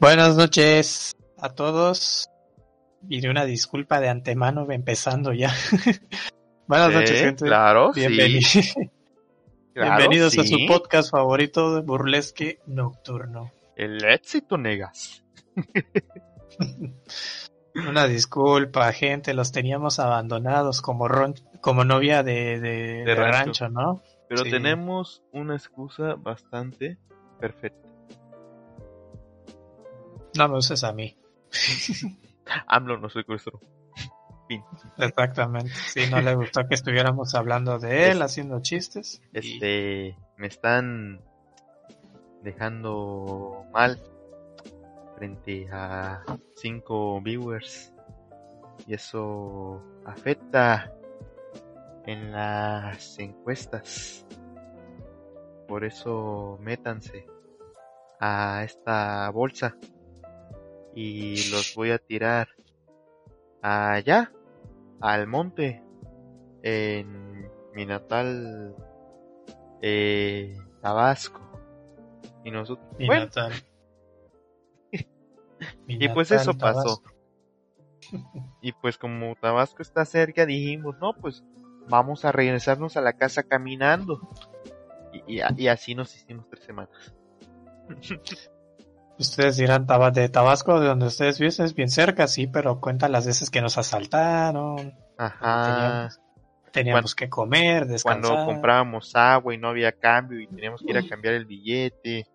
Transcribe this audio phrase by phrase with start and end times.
[0.00, 2.28] Buenas noches a todos.
[3.08, 5.52] Y de una disculpa de antemano empezando ya.
[6.66, 7.44] Buenas noches, gente.
[7.46, 8.02] Claro, sí.
[9.74, 13.52] Claro, Bienvenidos a su podcast favorito de burlesque nocturno.
[13.76, 15.22] El éxito, negas.
[17.88, 23.38] Una disculpa, gente, los teníamos abandonados como ron- como novia de, de- de rancho.
[23.38, 24.02] rancho, ¿no?
[24.28, 24.50] Pero Sí.
[24.50, 26.98] tenemos una excusa bastante
[27.38, 27.87] perfecta.
[30.38, 31.16] No me uses a mí.
[32.68, 33.60] AMLO no secuestró.
[34.46, 34.62] Fin.
[34.96, 35.72] Exactamente.
[35.88, 39.20] Sí, no le gustó que estuviéramos hablando de él, haciendo chistes.
[39.32, 41.20] Este, me están
[42.44, 44.00] dejando mal
[45.16, 46.22] frente a
[46.54, 47.92] cinco viewers
[48.86, 50.92] y eso afecta
[52.06, 54.24] en las encuestas.
[55.66, 57.26] Por eso métanse
[58.20, 59.76] a esta bolsa
[61.00, 62.48] y los voy a tirar
[63.62, 64.32] allá
[65.00, 65.80] al monte
[66.62, 68.74] en mi natal
[69.80, 71.40] eh, Tabasco.
[72.44, 73.52] Y nosotros, Mi bueno, natal.
[75.86, 77.00] Mi y pues eso pasó.
[77.00, 77.12] Tabasco.
[78.60, 81.44] Y pues como Tabasco está cerca, dijimos, no, pues
[81.88, 84.18] vamos a regresarnos a la casa caminando.
[85.12, 87.14] Y, y- y así nos hicimos tres semanas.
[89.18, 93.26] Ustedes dirán de Tabasco, de donde ustedes viven, es bien cerca, sí, pero cuenta las
[93.26, 96.10] veces que nos asaltaron, Ajá.
[96.72, 98.22] teníamos que comer, descansar.
[98.22, 102.28] Cuando comprábamos agua y no había cambio y teníamos que ir a cambiar el billete.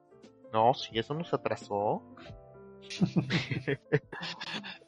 [0.52, 2.04] No, sí, eso nos atrasó.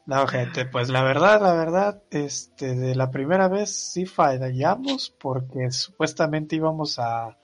[0.06, 5.72] No, gente, pues la verdad, la verdad, este, de la primera vez sí fallamos porque
[5.72, 7.36] supuestamente íbamos a,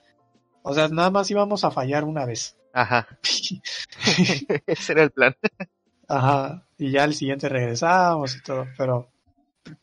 [0.61, 2.57] o sea, nada más íbamos a fallar una vez.
[2.73, 3.07] Ajá.
[4.65, 5.35] Ese era el plan.
[6.07, 9.09] Ajá, y ya al siguiente regresábamos y todo, pero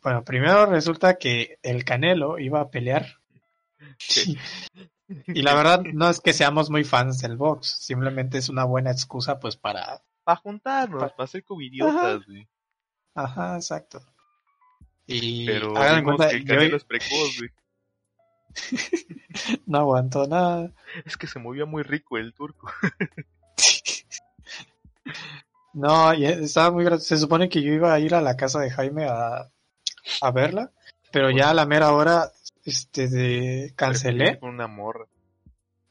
[0.02, 3.06] bueno, primero resulta que el Canelo iba a pelear.
[5.26, 8.92] Y la verdad no es que seamos muy fans del box, simplemente es una buena
[8.92, 10.04] excusa pues para...
[10.22, 12.46] Para juntarnos, para ser covidiotas, güey.
[13.16, 14.00] Ajá, exacto.
[15.08, 17.50] Y Pero hagan vimos cuenta, que el yo Canelo es precoz, güey.
[19.66, 20.72] no aguantó nada.
[21.04, 22.70] Es que se movía muy rico el turco.
[25.72, 27.14] No, y estaba muy gracioso.
[27.14, 29.48] Se supone que yo iba a ir a la casa de Jaime a,
[30.20, 30.72] a verla,
[31.12, 32.32] pero ya a la mera hora,
[32.64, 34.40] este, de cancelé.
[34.40, 35.06] Con una morra.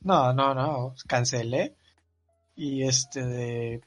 [0.02, 1.78] No, no, no, cancelé.
[2.58, 3.82] Y este de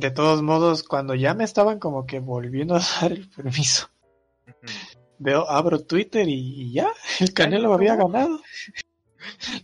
[0.00, 3.88] de todos modos, cuando ya me estaban como que volviendo a dar el permiso.
[5.20, 6.88] Veo, abro Twitter y, y ya,
[7.20, 8.40] el Canelo había ganado.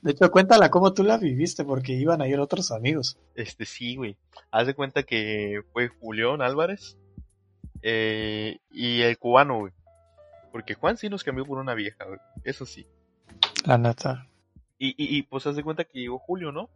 [0.03, 3.19] De hecho, cuéntala cómo tú la viviste, porque iban a ir otros amigos.
[3.34, 4.16] Este sí, güey.
[4.50, 6.99] Haz de cuenta que fue Julián Álvarez
[7.83, 9.72] eh, y el cubano, güey.
[10.53, 12.19] Porque Juan sí nos cambió por una vieja, güey.
[12.45, 12.87] Eso sí.
[13.65, 14.28] La neta.
[14.78, 16.69] Y, y, y pues haz de cuenta que llegó Julio, ¿no?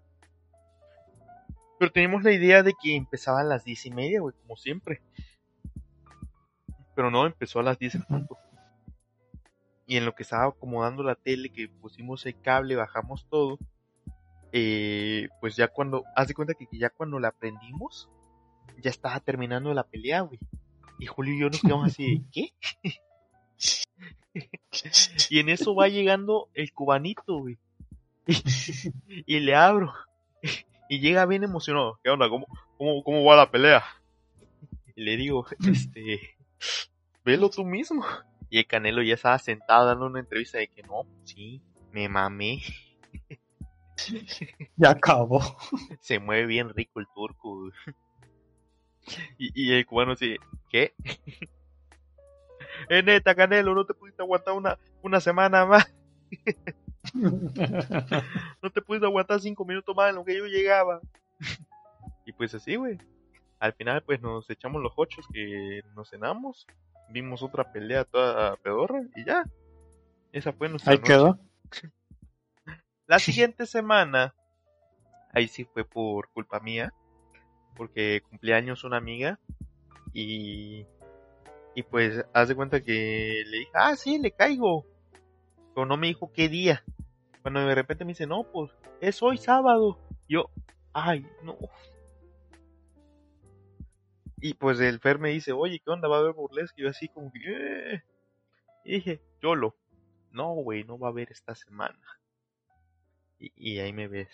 [1.78, 5.02] Pero teníamos la idea de que empezaba a las diez y media, güey, como siempre.
[6.94, 8.38] Pero no, empezó a las diez en punto.
[9.90, 13.58] Y en lo que estaba acomodando la tele, que pusimos el cable, bajamos todo.
[14.52, 18.08] eh, pues ya cuando, haz de cuenta que ya cuando la prendimos,
[18.80, 20.38] ya estaba terminando la pelea, güey.
[21.00, 22.52] Y Julio y yo nos quedamos así, ¿qué?
[25.28, 27.58] y en eso va llegando el cubanito, güey.
[28.28, 28.34] Y,
[29.26, 29.92] y le abro.
[30.88, 31.98] Y llega bien emocionado.
[32.04, 32.28] ¿Qué onda?
[32.28, 32.46] ¿Cómo,
[32.78, 33.82] cómo, cómo va la pelea?
[34.94, 36.36] Y le digo, este,
[37.24, 38.04] velo tú mismo.
[38.50, 41.62] Y el Canelo ya estaba sentado dando una entrevista de que no, sí,
[41.92, 42.62] me mamé.
[44.76, 45.42] Ya acabó.
[46.00, 47.70] Se mueve bien rico el turco.
[49.36, 50.38] Y, y el cubano así,
[50.70, 50.94] ¿qué?
[52.88, 55.92] Eh, neta, Canelo, no te pudiste aguantar una, una semana más.
[58.62, 61.00] No te pudiste aguantar cinco minutos más en lo que yo llegaba.
[62.26, 62.98] Y pues así, güey.
[63.58, 66.66] Al final, pues nos echamos los ocho que nos cenamos.
[67.10, 69.44] Vimos otra pelea toda pedorra y ya.
[70.32, 71.08] Esa fue nuestra Ahí noche.
[71.08, 71.38] quedó.
[73.06, 74.34] La siguiente semana,
[75.32, 76.94] ahí sí fue por culpa mía,
[77.74, 79.40] porque cumpleaños una amiga
[80.12, 80.86] y,
[81.74, 84.86] y pues haz de cuenta que le dije, ah, sí, le caigo,
[85.74, 86.84] pero no me dijo qué día.
[87.42, 88.70] Cuando de repente me dice, no, pues
[89.00, 89.98] es hoy sábado.
[90.28, 90.50] Yo,
[90.92, 91.56] ay, no.
[94.40, 96.08] Y pues el Fer me dice, oye, ¿qué onda?
[96.08, 96.80] ¿Va a haber burlesque?
[96.80, 97.40] Y yo así como que,
[97.94, 98.02] "Eh".
[98.84, 99.76] Y dije, Yolo,
[100.32, 101.98] no, güey, no va a haber esta semana.
[103.38, 104.28] Y, y ahí me ves.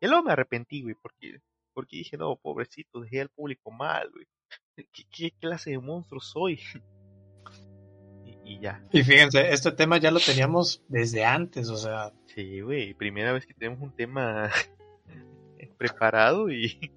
[0.00, 1.40] Y luego me arrepentí, güey, porque
[1.74, 4.26] Porque dije, no, pobrecito, dejé al público mal, güey.
[4.92, 6.60] ¿Qué, qué clase de monstruo soy?
[8.24, 8.82] y, y ya.
[8.92, 13.46] Y fíjense, este tema ya lo teníamos desde antes, o sea, Sí, güey, primera vez
[13.46, 14.50] que tenemos un tema
[15.78, 16.92] preparado y...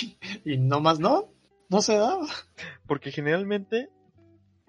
[0.44, 1.28] y no más no,
[1.68, 2.26] no se daba.
[2.86, 3.88] Porque generalmente,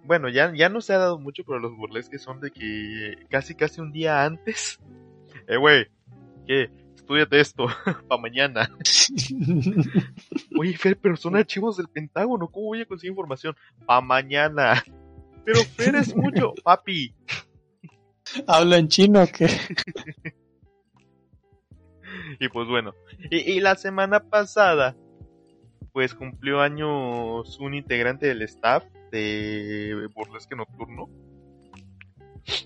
[0.04, 3.56] bueno, ya, ya no se ha dado mucho, pero los burlesques son de que casi
[3.56, 4.80] casi un día antes...
[5.48, 5.88] Eh, güey,
[6.46, 6.70] ¿qué?
[6.96, 7.68] Estudiate esto
[8.08, 8.70] para mañana.
[10.60, 13.56] Oye, Fer, pero son archivos del Pentágono, ¿cómo voy a conseguir información?
[13.86, 14.84] Pa' mañana.
[15.44, 17.16] Pero Fer es mucho, papi.
[18.46, 19.48] ¿Habla en chino que
[22.40, 22.94] Y pues bueno,
[23.32, 24.96] y, y la semana pasada,
[25.92, 31.10] pues cumplió años un integrante del staff de Burlesque Nocturno.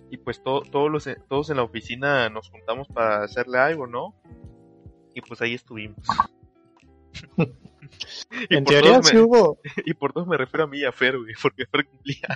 [0.09, 4.15] Y pues to- todos, los, todos en la oficina nos juntamos para hacerle algo, ¿no?
[5.13, 6.05] Y pues ahí estuvimos.
[7.37, 9.59] y, En teoría sí me, hubo.
[9.85, 12.27] y por todos me refiero a mí y a Fer, güey, porque Fer cumplía.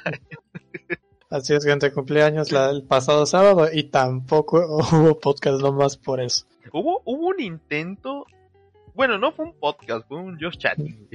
[1.30, 4.60] Así es, gente, cumpleaños la, el pasado sábado y tampoco
[4.92, 6.46] hubo podcast nomás por eso.
[6.72, 8.26] Hubo, hubo un intento.
[8.98, 11.08] Bueno, no fue un podcast, fue un just chatting.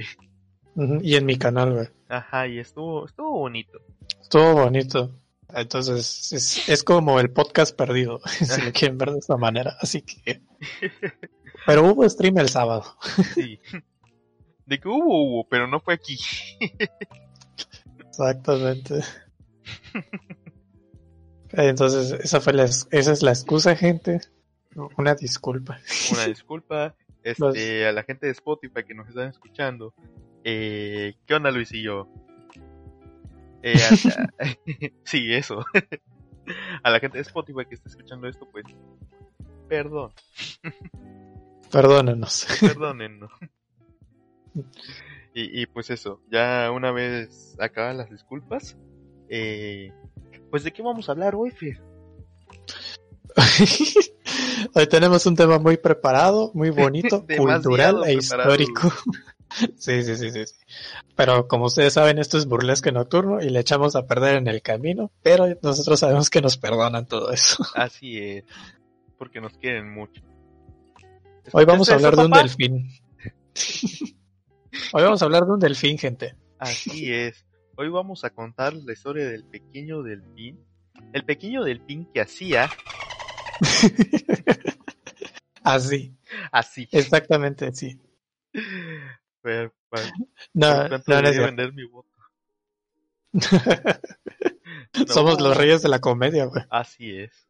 [0.75, 1.87] Ujú, Y en mi canal, güey.
[2.07, 3.77] Ajá, y estuvo, estuvo bonito.
[4.21, 5.11] Estuvo bonito.
[5.53, 9.75] Entonces, es, es como el podcast perdido, si lo quieren ver de esta manera.
[9.81, 10.41] Así que.
[11.65, 12.85] Pero hubo stream el sábado.
[13.35, 13.59] Sí.
[14.65, 16.17] De que hubo, hubo, pero no fue aquí.
[18.07, 19.01] Exactamente.
[21.51, 24.21] Entonces, esa fue la, es- esa es la excusa, gente.
[24.97, 25.79] Una disculpa.
[26.13, 29.93] Una disculpa este, a la gente de Spotify que nos están escuchando.
[30.43, 32.07] Eh, ¿Qué onda, Luis y yo?
[33.61, 34.47] Eh, a- a-
[35.05, 35.65] sí, eso.
[36.83, 38.65] a la gente de Spotify que está escuchando esto, pues,
[39.69, 40.11] perdón,
[41.71, 42.45] Perdónenos.
[42.59, 43.31] perdónennos.
[45.33, 48.77] Y, y pues eso, ya una vez acabadas las disculpas,
[49.29, 49.91] eh,
[50.51, 51.81] pues de qué vamos a hablar hoy, Fer?
[54.73, 58.91] Hoy tenemos un tema muy preparado, muy bonito, cultural e histórico.
[59.77, 60.55] Sí, sí, sí, sí, sí.
[61.15, 64.63] Pero como ustedes saben, esto es burlesque nocturno y le echamos a perder en el
[64.63, 67.63] camino, pero nosotros sabemos que nos perdonan todo eso.
[67.75, 68.45] Así es,
[69.19, 70.23] porque nos quieren mucho.
[71.51, 72.41] Hoy vamos a ¿Escuchaste hablar eso, de un papá?
[72.41, 72.89] delfín.
[74.93, 76.35] Hoy vamos a hablar de un delfín, gente.
[76.57, 77.45] Así es.
[77.75, 80.65] Hoy vamos a contar la historia del pequeño delfín.
[81.13, 82.71] El pequeño delfín que hacía
[85.63, 86.13] Así,
[86.51, 86.89] así.
[86.91, 87.97] exactamente, sí.
[89.41, 90.11] Pero, ¿cuál-
[90.53, 92.09] No, no, no es vender mi voto?
[95.07, 96.63] Somos los reyes de la comedia, güey.
[96.69, 97.47] Así es.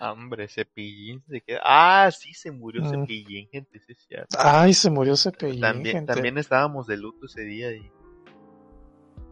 [0.00, 1.60] Hombre, Cepillín se queda.
[1.64, 2.90] Ah, sí, se murió Mm.
[2.90, 3.94] Cepillín, gente, sí.
[4.38, 6.12] Ay, se murió Cepillín, También, gente.
[6.12, 7.90] también estábamos de luto ese día y.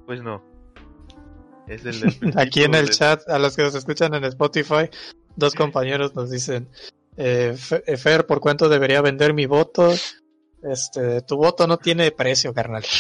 [0.07, 0.43] Pues no.
[1.67, 4.89] Es el del Aquí en el de- chat, a los que nos escuchan en Spotify,
[5.37, 6.69] dos compañeros nos dicen,
[7.17, 7.57] eh,
[7.87, 9.93] eh, Fer, ¿por cuánto debería vender mi voto?
[10.63, 12.85] Este, tu voto no tiene precio, carnal.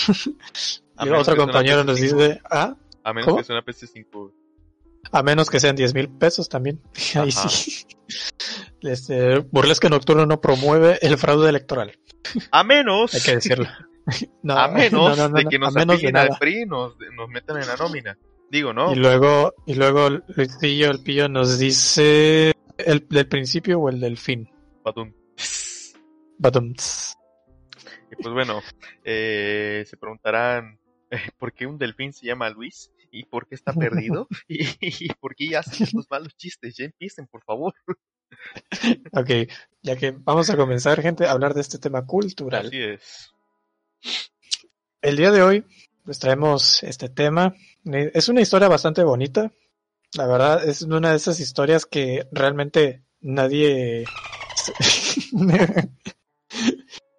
[1.01, 2.03] Y otro compañero nos PS5.
[2.03, 3.39] dice, ah, A menos ¿Cómo?
[3.39, 4.31] que sea una PC5.
[5.11, 6.81] a menos que sean 10 mil pesos también.
[7.17, 7.85] Ahí sí.
[8.81, 11.99] Este, Burlesque Nocturno no promueve el fraude electoral,
[12.53, 13.13] A menos.
[13.15, 13.67] hay que decirlo.
[14.43, 16.39] No, a menos no, no, no, de que nos a menos de nada.
[16.39, 18.17] PRI y nos, nos metan en la nómina.
[18.55, 18.93] Digo, ¿no?
[18.93, 24.17] Y luego, y luego Luisillo, el pillo, nos dice el del principio o el del
[24.17, 24.49] fin.
[24.85, 25.13] Patum.
[26.39, 27.19] Badumts.
[28.13, 28.63] Y pues bueno,
[29.03, 30.79] eh, se preguntarán
[31.11, 35.09] eh, por qué un delfín se llama Luis y por qué está perdido y, y
[35.15, 36.77] por qué hacen estos malos chistes.
[36.77, 37.75] Ya empiecen, por favor.
[39.13, 39.31] Ok,
[39.83, 42.67] ya que vamos a comenzar, gente, a hablar de este tema cultural.
[42.67, 43.33] Así es.
[45.03, 45.65] El día de hoy
[46.05, 47.55] les traemos este tema.
[47.85, 49.53] Es una historia bastante bonita.
[50.15, 54.05] La verdad, es una de esas historias que realmente nadie.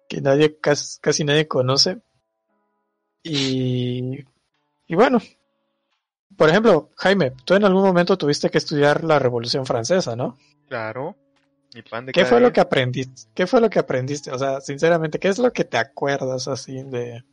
[0.08, 1.98] que nadie, casi, casi nadie conoce.
[3.22, 4.24] Y.
[4.86, 5.20] Y bueno.
[6.36, 10.36] Por ejemplo, Jaime, tú en algún momento tuviste que estudiar la Revolución Francesa, ¿no?
[10.68, 11.16] Claro.
[11.74, 13.30] Mi pan de ¿Qué fue lo que aprendiste?
[13.34, 14.30] ¿Qué fue lo que aprendiste?
[14.30, 17.24] O sea, sinceramente, ¿qué es lo que te acuerdas así de,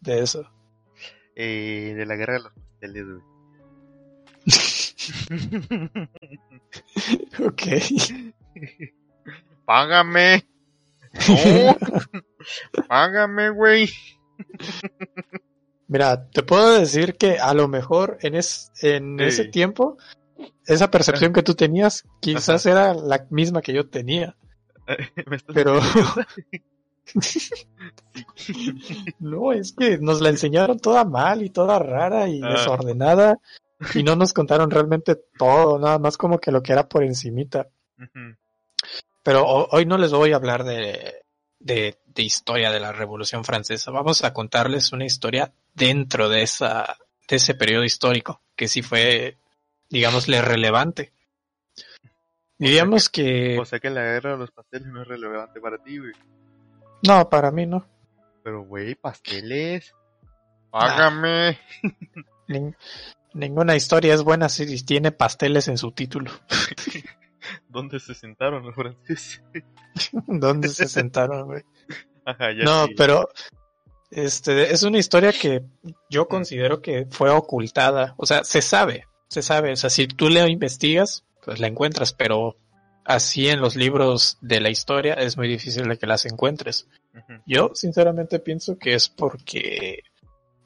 [0.00, 0.50] de eso?
[1.36, 3.22] Eh, de la guerra de los pasteles, güey.
[7.46, 7.62] ok.
[9.64, 10.46] Págame.
[11.28, 11.76] No.
[12.88, 13.88] Págame, güey.
[15.88, 19.24] Mira, te puedo decir que a lo mejor en, es, en Sí.
[19.24, 19.96] ese tiempo,
[20.66, 24.36] esa percepción que tú tenías quizás era la misma que yo tenía.
[25.26, 25.80] ¿Me estás Pero-
[29.18, 32.50] No, es que nos la enseñaron toda mal y toda rara y Ah.
[32.50, 33.38] desordenada
[33.94, 37.68] y no nos contaron realmente todo, nada más como que lo que era por encimita.
[39.22, 41.22] Pero ho- hoy no les voy a hablar de,
[41.58, 43.90] de, de historia de la Revolución Francesa.
[43.90, 46.96] Vamos a contarles una historia dentro de esa,
[47.28, 49.36] de ese periodo histórico, que sí fue,
[49.90, 51.12] digámosle, relevante.
[52.58, 55.98] Diríamos que, O sea que la guerra de los pasteles no es relevante para ti,
[55.98, 56.12] güey.
[57.06, 57.86] No, para mí no.
[58.42, 59.94] Pero, güey, pasteles.
[60.70, 61.58] Págame.
[62.48, 62.76] Nin-
[63.34, 66.30] ninguna historia es buena si tiene pasteles en su título.
[67.68, 69.42] ¿Dónde se sentaron los franceses?
[70.26, 71.62] ¿Dónde se sentaron, güey?
[72.24, 72.94] Ajá, ya No, sí.
[72.96, 73.28] pero
[74.10, 75.62] este es una historia que
[76.10, 78.14] yo considero que fue ocultada.
[78.16, 79.72] O sea, se sabe, se sabe.
[79.72, 82.56] O sea, si tú la investigas, pues la encuentras, pero
[83.06, 86.88] así en los libros de la historia es muy difícil de que las encuentres.
[87.46, 90.02] Yo sinceramente pienso que es porque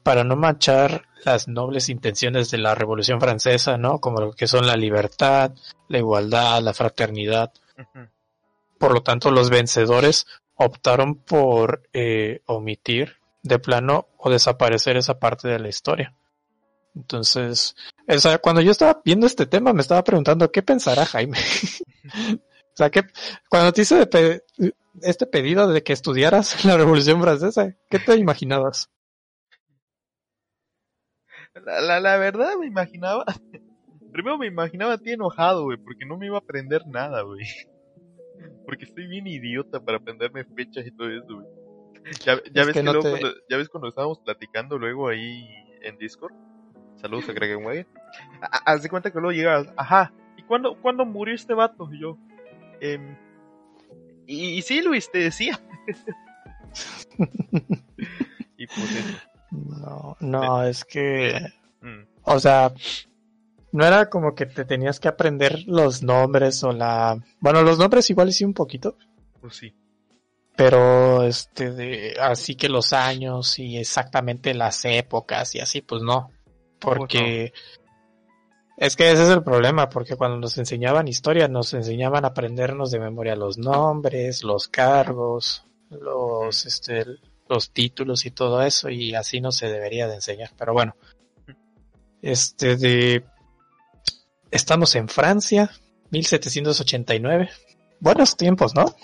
[0.03, 3.99] para no manchar las nobles intenciones de la Revolución Francesa, ¿no?
[3.99, 5.51] Como lo que son la libertad,
[5.87, 7.53] la igualdad, la fraternidad.
[8.79, 15.47] Por lo tanto, los vencedores optaron por eh, omitir de plano o desaparecer esa parte
[15.47, 16.15] de la historia.
[16.95, 17.75] Entonces,
[18.15, 21.37] o sea, cuando yo estaba viendo este tema, me estaba preguntando qué pensará Jaime.
[22.37, 23.03] o sea, que
[23.49, 24.43] cuando te hice de pe-
[25.01, 28.89] este pedido de que estudiaras la Revolución Francesa, ¿qué te imaginabas?
[31.65, 33.25] La, la, la verdad me imaginaba.
[34.11, 37.45] Primero me imaginaba a ti enojado, güey, porque no me iba a aprender nada, güey.
[38.65, 41.47] Porque estoy bien idiota para aprenderme fechas y todo eso, güey.
[42.25, 44.77] Ya, ya Es ves que que no luego te- cuando, ya ves cuando estábamos platicando
[44.77, 45.45] luego ahí
[45.81, 46.33] en Discord.
[46.97, 47.31] Saludos a.
[47.31, 47.35] Ha-
[48.65, 51.89] Haz de cuenta que luego llegabas, ajá, ¿y cuándo, cuándo murió este vato?
[51.91, 52.17] Y yo,
[52.79, 53.15] em,
[54.27, 55.59] y, y sí, Luis, te decía.
[58.57, 59.27] y pues.
[59.51, 61.51] No, no, es que,
[61.81, 62.73] Mm, o sea,
[63.71, 68.09] no era como que te tenías que aprender los nombres o la, bueno, los nombres
[68.09, 68.97] igual sí un poquito,
[69.39, 69.73] pues sí.
[70.55, 76.29] pero este de así que los años y exactamente las épocas y así pues no
[76.79, 77.53] porque
[78.81, 82.89] es que ese es el problema porque cuando nos enseñaban historia nos enseñaban a aprendernos
[82.89, 87.05] de memoria los nombres los cargos los este
[87.47, 90.95] los títulos y todo eso y así no se debería de enseñar pero bueno
[92.23, 93.23] este de
[94.49, 95.69] estamos en Francia
[96.09, 97.51] 1789
[97.99, 98.95] buenos tiempos no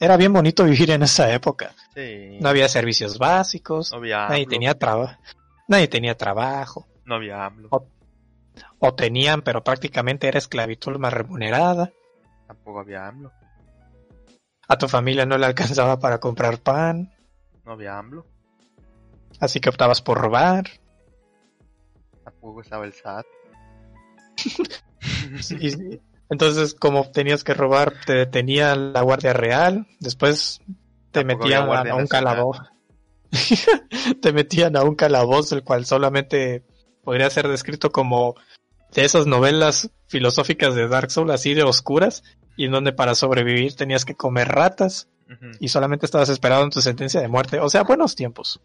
[0.00, 1.74] era bien bonito vivir en esa época.
[1.94, 2.38] Sí.
[2.40, 5.20] No había servicios básicos, No había nadie tenía trabajo,
[5.68, 7.68] nadie tenía trabajo, No había AMLO.
[7.70, 7.86] o
[8.96, 11.92] tenían, pero prácticamente era esclavitud más remunerada.
[12.46, 13.30] Tampoco había AMLO.
[14.68, 17.12] A tu familia no le alcanzaba para comprar pan,
[17.64, 18.24] No había AMLO.
[19.40, 20.64] así que optabas por robar.
[22.24, 23.26] Tampoco estaba el SAT.
[26.30, 30.60] Entonces, como tenías que robar, te detenía la Guardia Real, después
[31.10, 32.62] te Tampoco metían a, a un calabozo.
[34.22, 36.64] te metían a un calabozo, el cual solamente
[37.02, 38.36] podría ser descrito como
[38.94, 42.22] de esas novelas filosóficas de Dark Souls, así de oscuras,
[42.56, 45.08] y en donde para sobrevivir tenías que comer ratas
[45.60, 47.60] y solamente estabas esperando en tu sentencia de muerte.
[47.60, 48.60] O sea, buenos tiempos.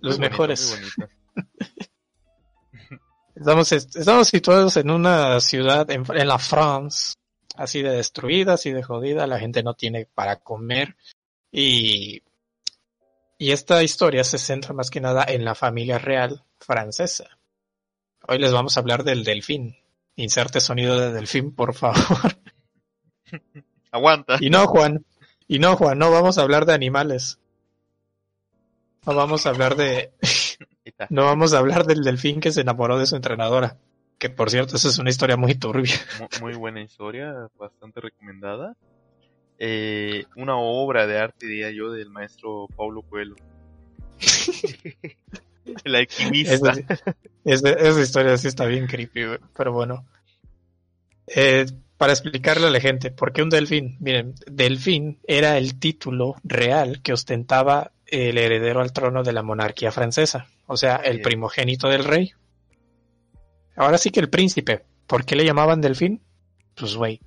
[0.00, 0.76] Los Muy mejores.
[0.76, 1.14] bonito.
[3.36, 7.14] Estamos, est- estamos situados en una ciudad en, en la France,
[7.56, 10.96] así de destruida, así de jodida, la gente no tiene para comer
[11.52, 12.22] y,
[13.38, 17.38] y esta historia se centra más que nada en la familia real francesa.
[18.30, 19.74] Hoy les vamos a hablar del delfín.
[20.14, 21.96] Inserte sonido de delfín, por favor.
[23.90, 24.36] Aguanta.
[24.40, 25.04] Y no, Juan.
[25.48, 27.40] Y no, Juan, no vamos a hablar de animales.
[29.04, 30.12] No vamos a hablar de,
[31.10, 33.78] no vamos a hablar del delfín que se enamoró de su entrenadora.
[34.18, 35.94] Que por cierto, esa es una historia muy turbia.
[36.20, 38.76] Mu- Muy buena historia, bastante recomendada.
[39.58, 43.34] Eh, una obra de arte, diría yo, del maestro Paulo Coelho.
[45.84, 46.72] El alquimista.
[46.72, 46.84] Esa, sí-
[47.44, 50.06] esa- esa historia sí está bien creepy, güey, pero bueno.
[51.26, 53.96] Eh, para explicarle a la gente, ¿por qué un delfín?
[54.00, 59.92] Miren, delfín era el título real que ostentaba el heredero al trono de la monarquía
[59.92, 62.32] francesa, o sea, el primogénito del rey.
[63.76, 66.20] Ahora sí que el príncipe, ¿por qué le llamaban delfín?
[66.74, 67.20] Pues, güey,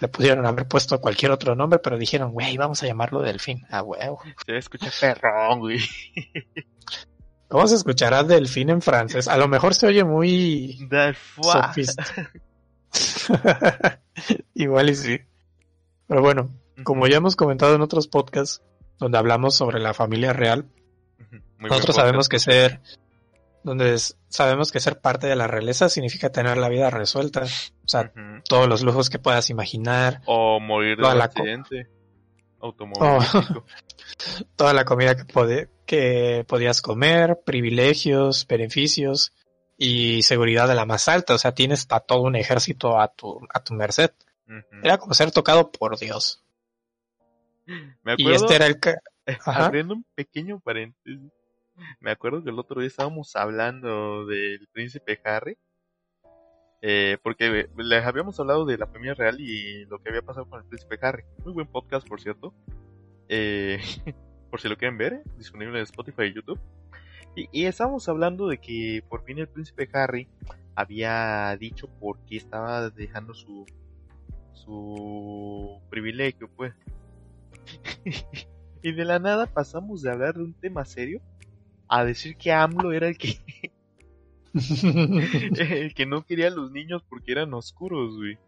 [0.00, 3.62] le pudieron haber puesto cualquier otro nombre, pero dijeron, güey, vamos a llamarlo delfín.
[3.70, 4.20] Ah, huevo.
[4.46, 5.78] Se escucha perrón, güey.
[7.54, 9.28] ¿Cómo se escuchará delfín en francés?
[9.28, 11.52] A lo mejor se oye muy Del foie.
[11.52, 12.00] Sofist.
[14.54, 15.20] Igual y sí.
[16.08, 16.50] Pero bueno,
[16.82, 18.60] como ya hemos comentado en otros podcasts
[18.98, 20.66] donde hablamos sobre la familia real,
[21.60, 22.80] nosotros sabemos que ser
[23.62, 28.12] donde sabemos que ser parte de la realeza significa tener la vida resuelta, o sea,
[28.48, 31.88] todos los lujos que puedas imaginar o morir de accidente
[32.60, 33.64] automovilístico.
[34.56, 35.24] toda la comida que,
[35.84, 39.32] que podías comer, privilegios, beneficios
[39.76, 43.40] y seguridad de la más alta, o sea, tienes a todo un ejército a tu
[43.52, 44.10] a tu merced.
[44.82, 46.44] Era como ser tocado por Dios.
[47.66, 48.78] Me acuerdo, y este era el
[49.44, 51.20] abriendo un pequeño paréntesis.
[51.98, 55.56] Me acuerdo que el otro día estábamos hablando del príncipe Harry.
[56.86, 60.60] Eh, porque les habíamos hablado de la familia real y lo que había pasado con
[60.60, 61.24] el príncipe Harry.
[61.42, 62.52] Muy buen podcast, por cierto.
[63.28, 63.80] Eh,
[64.54, 66.60] por si lo quieren ver, disponible en Spotify y YouTube.
[67.34, 70.28] Y, y, estábamos hablando de que por fin el príncipe Harry
[70.76, 73.66] había dicho por qué estaba dejando su,
[74.52, 76.72] su privilegio, pues.
[78.84, 81.20] y de la nada pasamos de hablar de un tema serio
[81.88, 83.40] a decir que AMLO era el que
[85.82, 88.38] el que no quería a los niños porque eran oscuros, güey.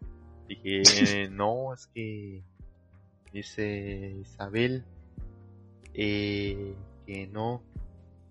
[0.47, 2.43] Dije, no, es que
[3.33, 4.85] dice Isabel
[5.97, 6.75] eh,
[7.07, 7.63] que no,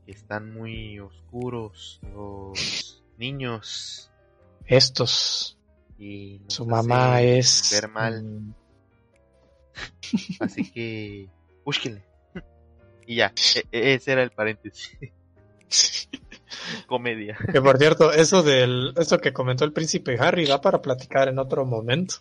[0.07, 4.11] que están muy oscuros los niños.
[4.67, 5.59] Estos.
[5.99, 8.55] Y su mamá es ver mal.
[10.41, 11.29] Así que
[11.65, 12.05] búsquenle.
[13.07, 14.97] Y ya, e, e, ese era el paréntesis.
[16.87, 17.37] Comedia.
[17.53, 21.39] Que por cierto, eso del eso que comentó el príncipe Harry da para platicar en
[21.39, 22.17] otro momento.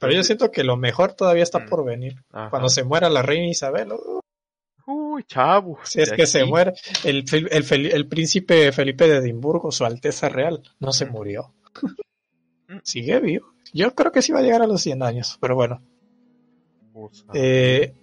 [0.00, 1.68] Pero yo siento que lo mejor todavía está mm.
[1.68, 2.22] por venir.
[2.50, 3.92] Cuando se muera la reina Isabel.
[3.92, 4.23] Uh,
[5.14, 5.78] Uy, chavo.
[5.84, 6.74] Si es que se muere.
[7.04, 11.54] El, el, el, príncipe Felipe de Edimburgo, su Alteza Real, no se murió.
[12.66, 12.78] Mm.
[12.82, 13.54] Sigue vivo.
[13.72, 15.82] Yo creo que sí va a llegar a los 100 años, pero bueno.
[17.32, 17.94] Eh,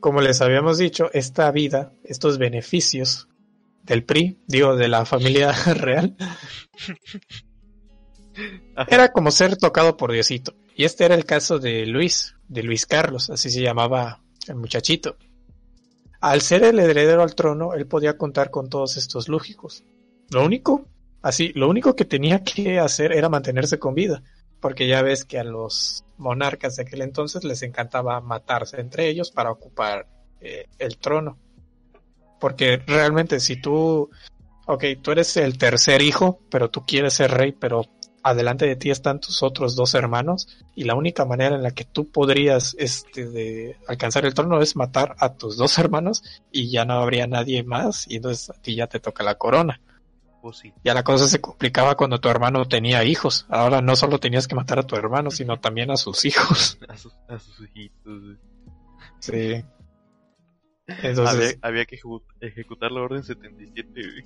[0.00, 3.28] como les habíamos dicho, esta vida, estos beneficios
[3.82, 6.16] del PRI, digo, de la familia real,
[8.88, 10.54] era como ser tocado por Diosito.
[10.74, 15.16] Y este era el caso de Luis, de Luis Carlos, así se llamaba el muchachito.
[16.20, 19.84] Al ser el heredero al trono, él podía contar con todos estos lógicos.
[20.30, 20.86] Lo único,
[21.22, 24.22] así, lo único que tenía que hacer era mantenerse con vida,
[24.60, 29.30] porque ya ves que a los monarcas de aquel entonces les encantaba matarse entre ellos
[29.30, 30.06] para ocupar
[30.40, 31.38] eh, el trono.
[32.38, 34.10] Porque realmente si tú,
[34.66, 37.86] ok, tú eres el tercer hijo, pero tú quieres ser rey, pero
[38.22, 41.84] adelante de ti están tus otros dos hermanos y la única manera en la que
[41.84, 46.84] tú podrías este de alcanzar el trono es matar a tus dos hermanos y ya
[46.84, 49.80] no habría nadie más y entonces a ti ya te toca la corona.
[50.42, 53.44] Pues ya la cosa se complicaba cuando tu hermano tenía hijos.
[53.50, 56.78] Ahora no solo tenías que matar a tu hermano, sino también a sus hijos.
[56.88, 58.38] A sus, a sus hijitos.
[59.18, 59.62] Sí.
[60.86, 62.00] Entonces, había, que
[62.40, 64.24] ejecutar la orden 77.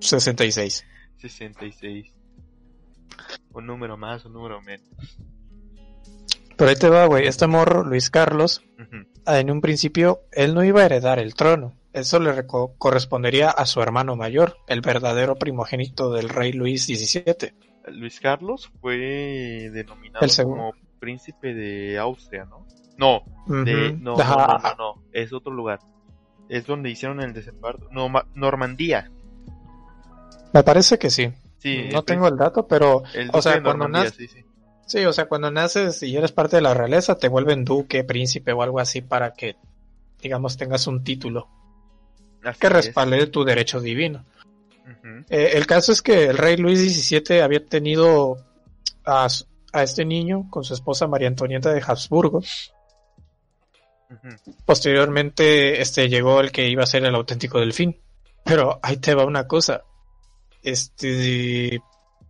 [0.00, 0.84] 66.
[1.16, 2.17] 66.
[3.52, 4.88] Un número más, un número menos.
[6.56, 7.26] Pero ahí te va, güey.
[7.26, 8.62] Este morro, Luis Carlos,
[9.26, 11.74] en un principio, él no iba a heredar el trono.
[11.92, 17.54] Eso le correspondería a su hermano mayor, el verdadero primogénito del rey Luis XVII.
[17.92, 22.66] Luis Carlos fue denominado como príncipe de Austria, ¿no?
[22.98, 23.22] No,
[23.64, 25.78] de, no, no, no, es otro lugar.
[26.48, 27.88] Es donde hicieron el desembarco.
[27.92, 29.10] No, Normandía.
[30.52, 31.32] Me parece que sí.
[31.58, 31.88] Sí.
[31.92, 34.36] No tengo el dato, pero, o sea, cuando naces,
[34.86, 38.52] sí, o sea, cuando naces y eres parte de la realeza, te vuelven duque, príncipe
[38.52, 39.56] o algo así para que,
[40.20, 41.48] digamos, tengas un título
[42.58, 44.24] que respalde tu derecho divino.
[45.28, 48.38] Eh, el caso es que el rey Luis XVII había tenido
[49.04, 49.28] a,
[49.72, 52.42] a, este niño con su esposa María Antonieta de Habsburgo.
[54.64, 58.00] Posteriormente este, llegó el que iba a ser el auténtico delfín.
[58.44, 59.82] Pero ahí te va una cosa.
[60.62, 61.80] Este,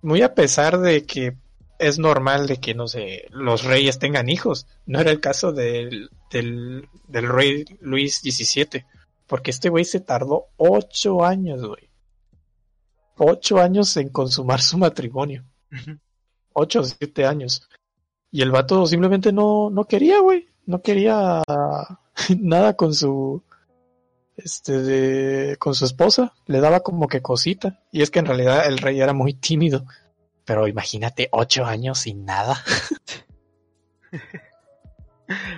[0.03, 1.37] muy a pesar de que
[1.79, 6.11] es normal de que, no sé, los reyes tengan hijos, no era el caso del,
[6.31, 8.85] del, del rey Luis XVII.
[9.27, 11.91] Porque este güey se tardó ocho años, güey.
[13.19, 15.45] Ocho años en consumar su matrimonio.
[16.55, 17.69] Ocho o siete años.
[18.31, 20.49] Y el vato simplemente no, no quería, güey.
[20.65, 21.43] No quería
[22.39, 23.43] nada con su,
[24.39, 26.33] este, de, con su esposa.
[26.47, 27.81] Le daba como que cosita.
[27.93, 29.85] Y es que en realidad el rey era muy tímido.
[30.45, 32.65] Pero imagínate ocho años sin nada.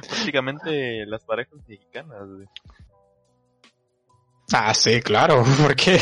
[0.09, 2.49] Prácticamente las parejas mexicanas, güey.
[4.53, 6.01] Ah, sí, claro, porque...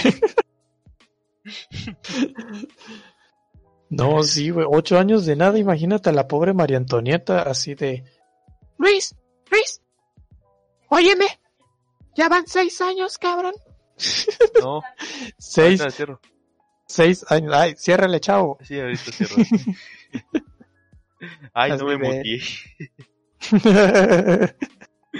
[3.90, 8.04] no, sí, güey, ocho años de nada, imagínate a la pobre María Antonieta así de...
[8.78, 9.14] Luis,
[9.50, 9.82] Luis,
[10.88, 11.26] óyeme,
[12.18, 13.54] ya van seis años, cabrón.
[14.62, 14.82] No,
[15.38, 16.20] Seis, cierro.
[16.86, 17.52] seis años.
[17.54, 18.58] Ay, ciérrale, chavo.
[18.62, 19.36] Sí, ahorita cierro.
[21.54, 22.42] Ay, no me motivé.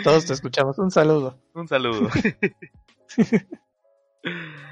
[0.05, 0.79] Todos te escuchamos.
[0.79, 1.41] Un saludo.
[1.55, 2.09] Un saludo.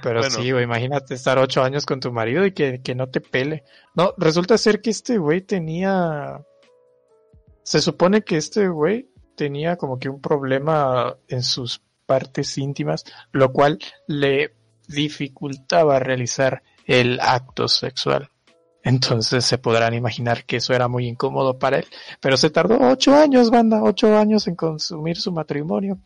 [0.02, 0.30] Pero Bueno.
[0.36, 3.64] sí, güey, imagínate estar ocho años con tu marido y que, que no te pele.
[3.94, 6.44] No, resulta ser que este güey tenía...
[7.62, 13.52] Se supone que este güey tenía como que un problema en sus partes íntimas, lo
[13.52, 14.54] cual le
[14.88, 18.30] dificultaba realizar el acto sexual.
[18.82, 21.86] Entonces se podrán imaginar que eso era muy incómodo para él.
[22.20, 25.98] Pero se tardó ocho años, banda, ocho años en consumir su matrimonio.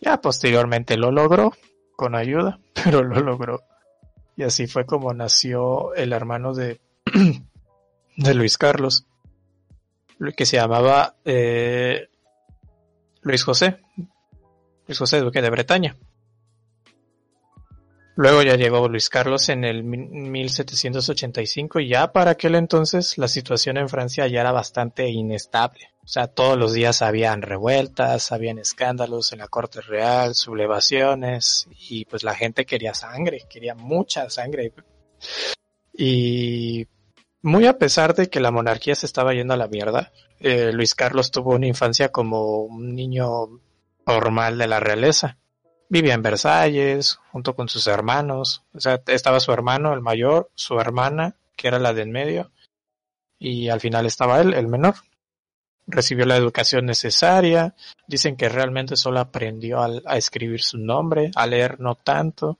[0.00, 1.52] Ya posteriormente lo logró,
[1.94, 3.62] con ayuda, pero lo logró.
[4.36, 6.80] Y así fue como nació el hermano de,
[8.16, 9.06] de Luis Carlos,
[10.18, 12.08] lo que se llamaba eh,
[13.22, 13.78] Luis José,
[14.86, 15.96] Luis José Duque de Bretaña.
[18.18, 23.28] Luego ya llegó Luis Carlos en el mi- 1785 y ya para aquel entonces la
[23.28, 25.90] situación en Francia ya era bastante inestable.
[26.02, 32.06] O sea, todos los días habían revueltas, habían escándalos en la corte real, sublevaciones y
[32.06, 34.72] pues la gente quería sangre, quería mucha sangre.
[35.92, 36.86] Y
[37.42, 40.94] muy a pesar de que la monarquía se estaba yendo a la mierda, eh, Luis
[40.94, 43.60] Carlos tuvo una infancia como un niño
[44.06, 45.38] normal de la realeza.
[45.88, 48.64] Vivía en Versalles, junto con sus hermanos.
[48.74, 52.50] O sea, estaba su hermano, el mayor, su hermana, que era la de en medio,
[53.38, 54.94] y al final estaba él, el menor.
[55.86, 57.74] Recibió la educación necesaria.
[58.08, 62.58] Dicen que realmente solo aprendió al- a, escribir su nombre, a leer no tanto.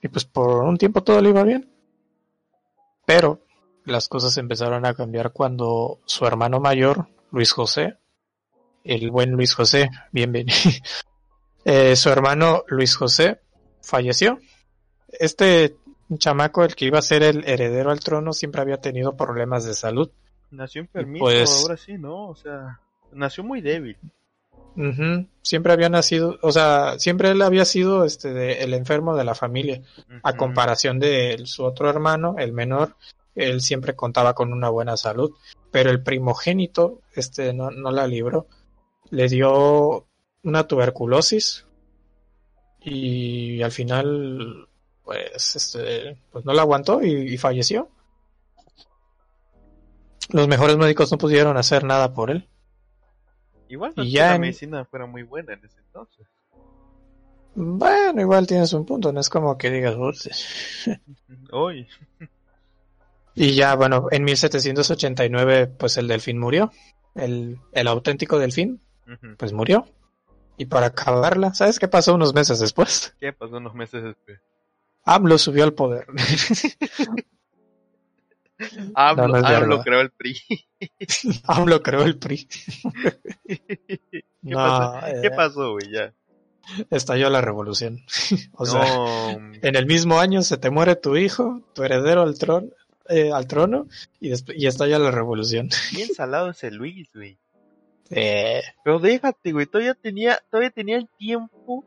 [0.00, 1.70] Y pues por un tiempo todo le iba bien.
[3.04, 3.40] Pero
[3.84, 7.98] las cosas empezaron a cambiar cuando su hermano mayor, Luis José,
[8.84, 10.56] el buen Luis José, bienvenido.
[11.62, 13.38] Eh, su hermano Luis José
[13.82, 14.38] falleció.
[15.08, 15.76] Este
[16.16, 19.74] chamaco, el que iba a ser el heredero al trono, siempre había tenido problemas de
[19.74, 20.10] salud.
[20.50, 22.28] Nació enfermito, Pues- ahora sí, ¿no?
[22.28, 22.80] O sea,
[23.12, 23.98] nació muy débil.
[24.74, 29.24] Ujú, Siempre había nacido, o sea, siempre él había sido este de- el enfermo de
[29.24, 29.82] la familia.
[30.22, 32.96] A comparación de su otro hermano, el menor,
[33.34, 35.32] él siempre contaba con una buena salud.
[35.70, 38.46] Pero el primogénito, este, no, no la libró.
[39.10, 40.06] Le dio
[40.42, 41.66] una tuberculosis
[42.82, 44.68] y al final,
[45.04, 47.90] pues, este, pues no la aguantó y, y falleció.
[50.30, 52.48] Los mejores médicos no pudieron hacer nada por él.
[53.68, 56.26] Igual no Y ya la en- medicina fuera muy buena en ese entonces.
[57.54, 59.96] Bueno, igual tienes un punto, no es como que digas.
[61.52, 61.86] Hoy.
[63.32, 66.72] Y ya, bueno, en 1789, pues el delfín murió.
[67.14, 68.80] El, el auténtico delfín,
[69.38, 69.86] Pues murió.
[70.56, 73.14] Y para acabarla, ¿sabes qué pasó unos meses después?
[73.18, 74.40] ¿Qué pasó unos meses después?
[75.04, 76.06] AMLO subió al poder.
[78.94, 80.36] AMLO, no creó el PRI.
[81.46, 82.46] AMLO creó el PRI.
[83.46, 85.06] ¿Qué, No, pasó?
[85.06, 85.90] eh, ¿Qué pasó, güey?
[85.90, 86.12] Ya.
[86.90, 88.04] Estalló la revolución.
[88.52, 92.68] o sea, en el mismo año se te muere tu hijo, tu heredero al trono,
[93.08, 93.88] eh, al trono
[94.20, 95.70] y, y estalla la revolución.
[95.92, 97.38] bien salado ese Luis, güey.
[98.10, 99.66] Eh, Pero déjate, güey.
[99.66, 101.84] Todavía tenía, todavía tenía el tiempo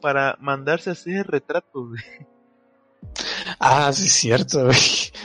[0.00, 2.02] para mandarse a hacer retratos, güey.
[3.58, 4.78] ah, sí es cierto, güey.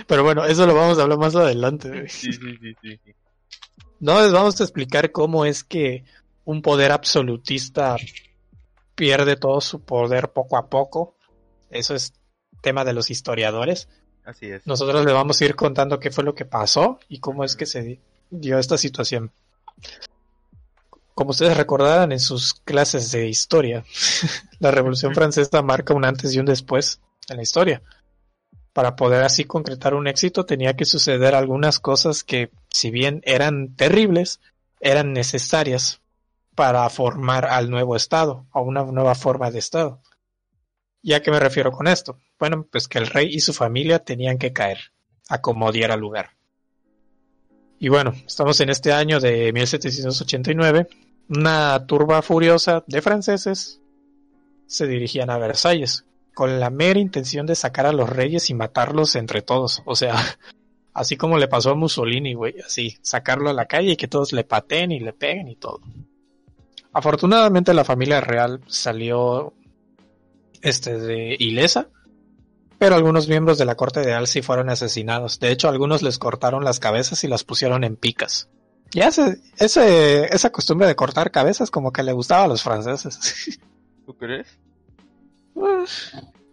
[0.08, 2.10] Pero bueno, eso lo vamos a hablar más adelante, güey.
[2.10, 3.00] Sí, sí, sí, sí.
[4.00, 6.04] No les vamos a explicar cómo es que
[6.44, 7.96] un poder absolutista
[8.94, 11.16] pierde todo su poder poco a poco.
[11.70, 12.14] Eso es
[12.62, 13.88] tema de los historiadores.
[14.26, 14.66] Así es.
[14.68, 17.66] Nosotros les vamos a ir contando qué fue lo que pasó y cómo es que
[17.66, 19.32] se di- dio esta situación.
[21.16, 23.86] Como ustedes recordarán en sus clases de historia,
[24.60, 27.00] la Revolución Francesa marca un antes y un después
[27.30, 27.82] en la historia.
[28.74, 33.74] Para poder así concretar un éxito tenía que suceder algunas cosas que, si bien eran
[33.78, 34.42] terribles,
[34.82, 36.02] eran necesarias
[36.54, 40.02] para formar al nuevo Estado, o una nueva forma de Estado.
[41.02, 42.20] ¿Y a qué me refiero con esto?
[42.38, 44.92] Bueno, pues que el rey y su familia tenían que caer,
[45.30, 46.32] a como diera lugar.
[47.80, 50.88] Y bueno, estamos en este año de 1789.
[51.30, 53.82] Una turba furiosa de franceses
[54.68, 59.16] se dirigían a Versalles con la mera intención de sacar a los reyes y matarlos
[59.16, 59.82] entre todos.
[59.86, 60.16] O sea,
[60.94, 64.34] así como le pasó a Mussolini, güey, así, sacarlo a la calle y que todos
[64.34, 65.82] le pateen y le peguen y todo.
[66.94, 69.54] Afortunadamente la familia real salió
[70.62, 71.90] este de ilesa,
[72.86, 75.40] pero algunos miembros de la corte real sí fueron asesinados.
[75.40, 78.48] De hecho, algunos les cortaron las cabezas y las pusieron en picas.
[78.92, 83.60] Ya ese, ese, esa costumbre de cortar cabezas como que le gustaba a los franceses.
[84.06, 84.60] ¿Tú crees?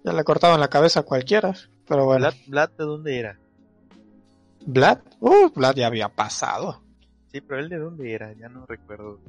[0.03, 1.55] ya le cortaban la cabeza a cualquiera,
[1.87, 2.31] pero bueno.
[2.31, 3.38] ¿Vlad, Vlad de dónde era?
[4.64, 5.01] ¿Vlad?
[5.21, 6.81] Uh, Vlad ya había pasado.
[7.31, 9.21] Sí, pero él de dónde era, ya no recuerdo.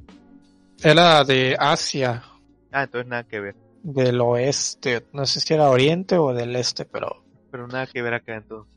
[0.82, 2.24] Era de Asia,
[2.72, 3.56] Ah, entonces nada que ver.
[3.84, 8.14] Del oeste, no sé si era oriente o del este, pero Pero nada que ver
[8.14, 8.74] acá entonces.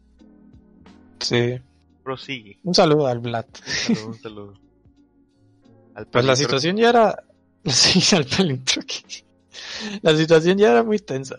[1.20, 1.60] sí.
[2.04, 2.58] Prosigue.
[2.63, 3.46] Un saludo al Vlad.
[3.89, 4.54] Un saludo, un saludo.
[5.93, 7.24] Al Pues la situación ya era...
[7.65, 9.26] Sí, al Pelintroqui.
[10.02, 11.38] La situación ya era muy tensa.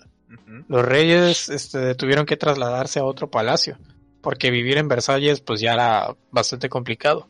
[0.69, 3.79] Los reyes este, tuvieron que trasladarse a otro palacio,
[4.21, 7.29] porque vivir en Versalles pues ya era bastante complicado.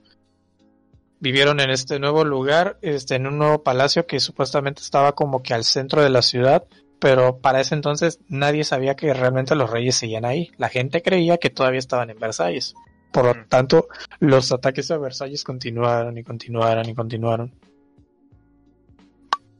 [1.20, 5.54] Vivieron en este nuevo lugar, este, en un nuevo palacio que supuestamente estaba como que
[5.54, 6.64] al centro de la ciudad,
[7.00, 10.50] pero para ese entonces nadie sabía que realmente los reyes seguían ahí.
[10.58, 12.74] La gente creía que todavía estaban en Versalles.
[13.12, 13.88] Por lo tanto,
[14.20, 17.52] los ataques a Versalles continuaron y continuaron y continuaron.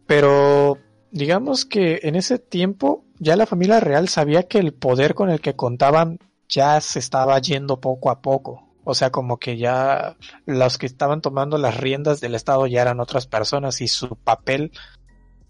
[0.06, 0.78] Pero
[1.10, 5.40] digamos que en ese tiempo ya la familia real sabía que el poder con el
[5.40, 6.18] que contaban
[6.48, 8.67] ya se estaba yendo poco a poco.
[8.90, 13.00] O sea, como que ya los que estaban tomando las riendas del Estado ya eran
[13.00, 14.72] otras personas y su papel,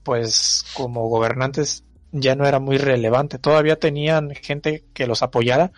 [0.02, 3.38] pues como gobernantes, ya no era muy relevante.
[3.38, 5.70] Todavía tenían gente que los apoyara,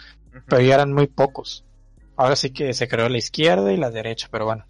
[0.48, 1.66] pero ya eran muy pocos.
[2.16, 4.64] Ahora sí que se creó la izquierda y la derecha, pero bueno,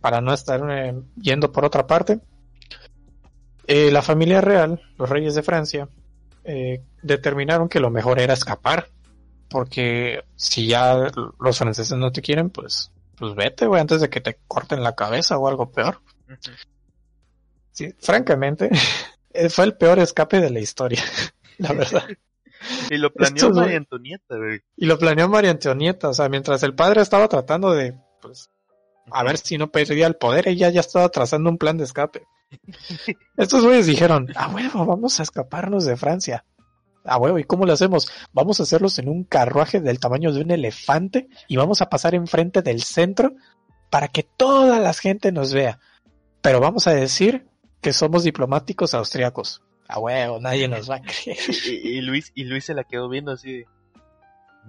[0.00, 2.20] para no estar eh, yendo por otra parte,
[3.66, 5.90] eh, la familia real, los reyes de Francia,
[6.44, 8.88] eh, determinaron que lo mejor era escapar,
[9.50, 14.20] porque si ya los franceses no te quieren, pues, pues vete, güey, antes de que
[14.20, 16.00] te corten la cabeza o algo peor.
[17.72, 18.70] Sí, francamente,
[19.50, 21.02] fue el peor escape de la historia,
[21.58, 22.04] la verdad.
[22.90, 24.60] Y lo planeó María Antonieta, güey.
[24.76, 28.50] Y lo planeó María Antonieta, o sea, mientras el padre estaba tratando de, pues,
[29.10, 32.26] a ver si no perdía el poder, ella ya estaba trazando un plan de escape.
[33.36, 36.44] Estos güeyes dijeron, a huevo, vamos a escaparnos de Francia.
[37.10, 38.08] A huevo, ¿y cómo lo hacemos?
[38.32, 42.14] Vamos a hacerlos en un carruaje del tamaño de un elefante y vamos a pasar
[42.14, 43.34] enfrente del centro
[43.90, 45.80] para que toda la gente nos vea.
[46.40, 47.48] Pero vamos a decir
[47.80, 49.60] que somos diplomáticos austriacos.
[49.88, 51.36] A huevo, nadie nos va a creer.
[51.66, 53.66] Y, y Luis, y Luis se la quedó viendo así de...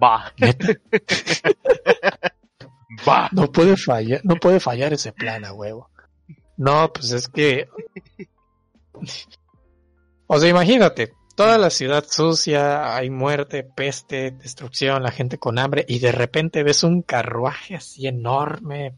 [0.02, 0.32] Va,
[3.08, 3.28] va.
[3.30, 5.90] No puede fallar, no puede fallar ese plan, a huevo.
[6.56, 7.68] No, pues es que.
[10.26, 15.84] O sea, imagínate, toda la ciudad sucia, hay muerte, peste, destrucción, la gente con hambre,
[15.88, 18.96] y de repente ves un carruaje así enorme,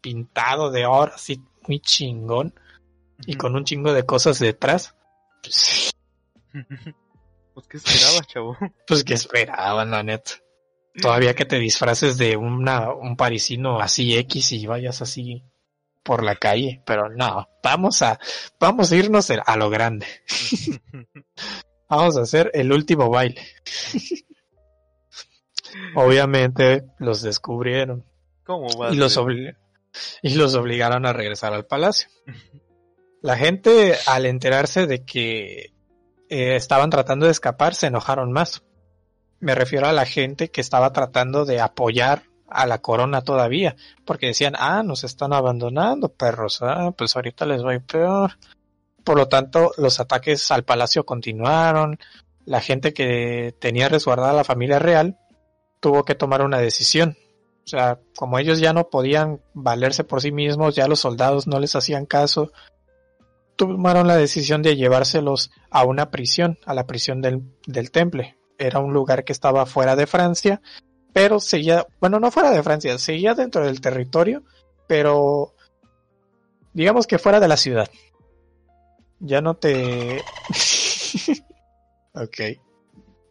[0.00, 2.54] pintado de oro, así muy chingón,
[3.26, 4.94] y con un chingo de cosas detrás.
[5.42, 5.92] Pues,
[7.56, 8.56] Pues, ¿qué esperabas, chavo?
[8.86, 10.32] pues que esperaban, la neta.
[11.00, 15.42] Todavía que te disfraces de una, un parisino así X y vayas así
[16.06, 18.18] por la calle, pero no, vamos a,
[18.60, 20.06] vamos a irnos a lo grande.
[21.88, 23.40] Vamos a hacer el último baile.
[25.94, 28.04] Obviamente los descubrieron
[28.44, 28.88] ¿Cómo va?
[28.88, 29.22] a y los, ser?
[29.22, 29.56] obli-
[30.22, 32.08] y los obligaron a regresar al palacio.
[33.22, 35.72] La gente, al enterarse de que
[36.28, 38.62] eh, estaban tratando de escapar, se enojaron más.
[39.40, 44.26] Me refiero a la gente que estaba tratando de apoyar a la corona todavía, porque
[44.26, 48.32] decían, ah, nos están abandonando, perros, ah, pues ahorita les va peor.
[49.04, 51.98] Por lo tanto, los ataques al palacio continuaron.
[52.44, 55.18] La gente que tenía resguardada la familia real
[55.80, 57.16] tuvo que tomar una decisión.
[57.64, 61.58] O sea, como ellos ya no podían valerse por sí mismos, ya los soldados no
[61.58, 62.52] les hacían caso,
[63.56, 68.36] tomaron la decisión de llevárselos a una prisión, a la prisión del, del Temple.
[68.58, 70.60] Era un lugar que estaba fuera de Francia,
[71.16, 74.42] pero seguía, bueno, no fuera de Francia, seguía dentro del territorio,
[74.86, 75.54] pero
[76.74, 77.88] digamos que fuera de la ciudad.
[79.20, 80.18] Ya no te...
[82.12, 82.60] ok.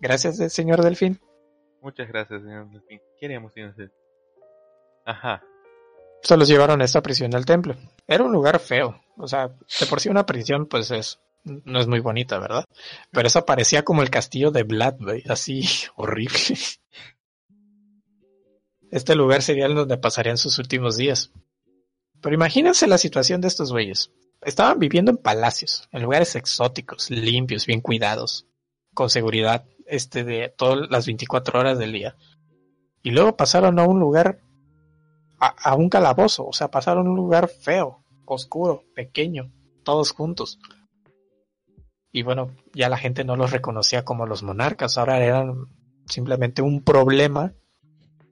[0.01, 1.21] Gracias, señor Delfín.
[1.79, 2.99] Muchas gracias, señor Delfín.
[3.19, 3.91] ¿Qué haríamos sin usted?
[5.05, 5.43] Ajá.
[6.23, 7.75] se los llevaron a esta prisión al templo.
[8.07, 8.99] Era un lugar feo.
[9.15, 12.65] O sea, de por sí una prisión, pues es, no es muy bonita, ¿verdad?
[13.11, 16.39] Pero eso parecía como el castillo de Vlad, güey, así horrible.
[18.95, 21.33] Este lugar sería el donde pasarían sus últimos días.
[22.21, 24.13] Pero imagínense la situación de estos güeyes.
[24.41, 28.47] Estaban viviendo en palacios, en lugares exóticos, limpios, bien cuidados,
[28.93, 32.15] con seguridad, este de todas las 24 horas del día.
[33.03, 34.39] Y luego pasaron a un lugar
[35.41, 39.51] a, a, un calabozo, o sea, pasaron a un lugar feo, oscuro, pequeño,
[39.83, 40.57] todos juntos.
[42.13, 45.65] Y bueno, ya la gente no los reconocía como los monarcas, ahora eran
[46.07, 47.51] simplemente un problema,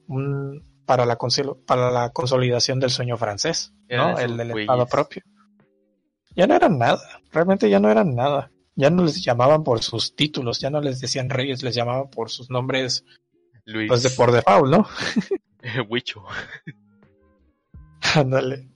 [0.08, 1.18] un, para la,
[1.66, 4.18] para la consolidación del sueño francés, ¿no?
[4.18, 5.24] El del Estado propio.
[6.36, 8.52] Ya no eran nada, realmente ya no eran nada.
[8.76, 12.32] Ya no les llamaban por sus títulos, ya no les decían reyes, les llamaban por
[12.32, 13.06] sus nombres
[13.66, 13.88] Luis.
[13.88, 14.88] Pues de por default, ¿no?
[15.90, 16.24] Huicho.
[18.16, 18.68] Ándale.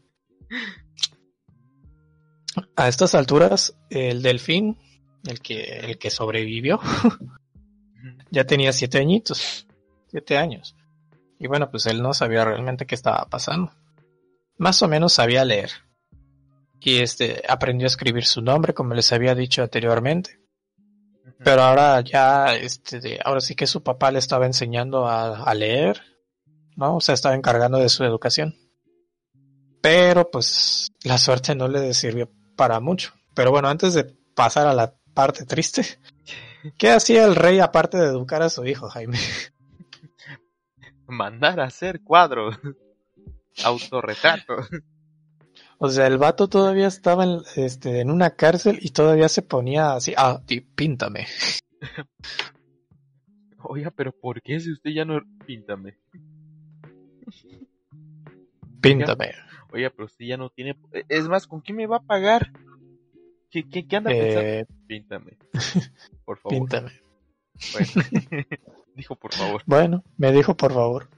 [2.76, 4.78] A estas alturas, el delfín,
[5.26, 6.80] el que, el que sobrevivió,
[8.32, 9.68] ya tenía siete añitos,
[10.08, 10.77] siete años.
[11.40, 13.72] Y bueno, pues él no sabía realmente qué estaba pasando.
[14.58, 15.72] Más o menos sabía leer.
[16.80, 20.40] Y este aprendió a escribir su nombre, como les había dicho anteriormente.
[21.44, 26.02] Pero ahora ya, este, ahora sí que su papá le estaba enseñando a, a leer,
[26.76, 26.96] ¿no?
[26.96, 28.56] O sea, estaba encargando de su educación.
[29.82, 33.14] Pero pues la suerte no le sirvió para mucho.
[33.36, 36.00] Pero bueno, antes de pasar a la parte triste,
[36.78, 39.20] ¿qué hacía el rey aparte de educar a su hijo, Jaime?
[41.08, 42.58] Mandar a hacer cuadros,
[43.64, 44.70] autorretratos.
[45.80, 49.94] O sea, el vato todavía estaba en, este, en una cárcel y todavía se ponía
[49.94, 50.42] así, ah,
[50.76, 51.28] píntame.
[53.60, 55.22] Oiga, pero ¿por qué si usted ya no...
[55.46, 55.98] Píntame.
[58.82, 59.34] Píntame.
[59.72, 60.76] Oiga, pero usted ya no tiene...
[61.10, 62.52] Es más, ¿con quién me va a pagar?
[63.52, 64.48] ¿Qué, qué, anda pensando?
[64.48, 65.38] Eh, píntame.
[66.26, 66.58] Por favor.
[66.58, 66.92] Píntame.
[67.74, 67.88] Bueno.
[68.98, 69.64] Dijo por favor.
[69.66, 71.10] Bueno, me dijo por favor.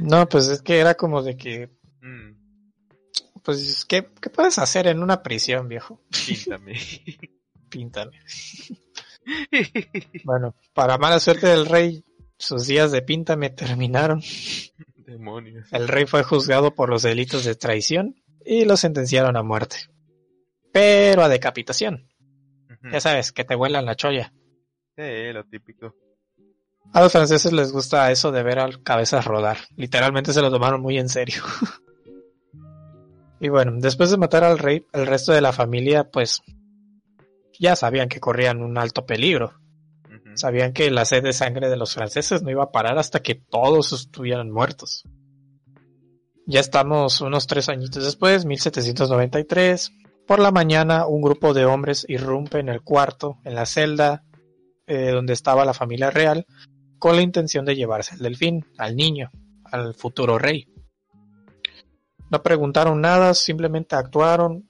[0.00, 1.70] No, pues es que era como de que.
[2.00, 2.32] Mm.
[3.42, 6.00] Pues, ¿qué, ¿qué puedes hacer en una prisión, viejo?
[6.26, 6.74] Píntame.
[7.68, 8.18] Píntame.
[10.24, 12.04] bueno, para mala suerte del rey,
[12.38, 14.22] sus días de píntame terminaron.
[14.96, 15.70] Demonios.
[15.72, 19.76] El rey fue juzgado por los delitos de traición y lo sentenciaron a muerte.
[20.72, 22.08] Pero a decapitación.
[22.90, 24.32] Ya sabes, que te vuelan la cholla.
[24.96, 25.94] Sí, lo típico.
[26.92, 29.58] A los franceses les gusta eso de ver al cabezas rodar.
[29.76, 31.42] Literalmente se lo tomaron muy en serio.
[33.40, 36.42] y bueno, después de matar al rey, el resto de la familia, pues,
[37.58, 39.54] ya sabían que corrían un alto peligro.
[40.34, 43.34] Sabían que la sed de sangre de los franceses no iba a parar hasta que
[43.34, 45.04] todos estuvieran muertos.
[46.46, 49.92] Ya estamos unos tres añitos después, 1793.
[50.26, 54.24] Por la mañana, un grupo de hombres irrumpe en el cuarto, en la celda
[54.86, 56.46] eh, donde estaba la familia real,
[56.98, 59.30] con la intención de llevarse el delfín, al niño,
[59.64, 60.68] al futuro rey.
[62.30, 64.66] No preguntaron nada, simplemente actuaron,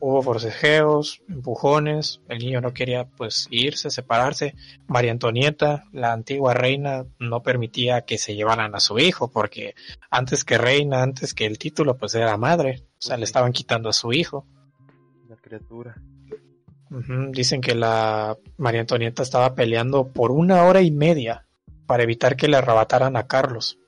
[0.00, 4.54] hubo forcejeos, empujones, el niño no quería pues irse, separarse.
[4.86, 9.74] María Antonieta, la antigua reina, no permitía que se llevaran a su hijo, porque
[10.10, 13.88] antes que reina, antes que el título, pues era madre, o sea, le estaban quitando
[13.88, 14.46] a su hijo.
[15.28, 15.96] La criatura.
[16.90, 21.46] Dicen que la María Antonieta estaba peleando por una hora y media
[21.86, 23.78] para evitar que le arrebataran a Carlos.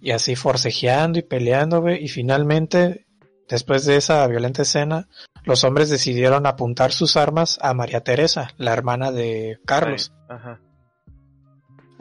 [0.00, 3.06] Y así forcejeando y peleando, y finalmente,
[3.48, 5.08] después de esa violenta escena,
[5.44, 10.12] los hombres decidieron apuntar sus armas a María Teresa, la hermana de Carlos.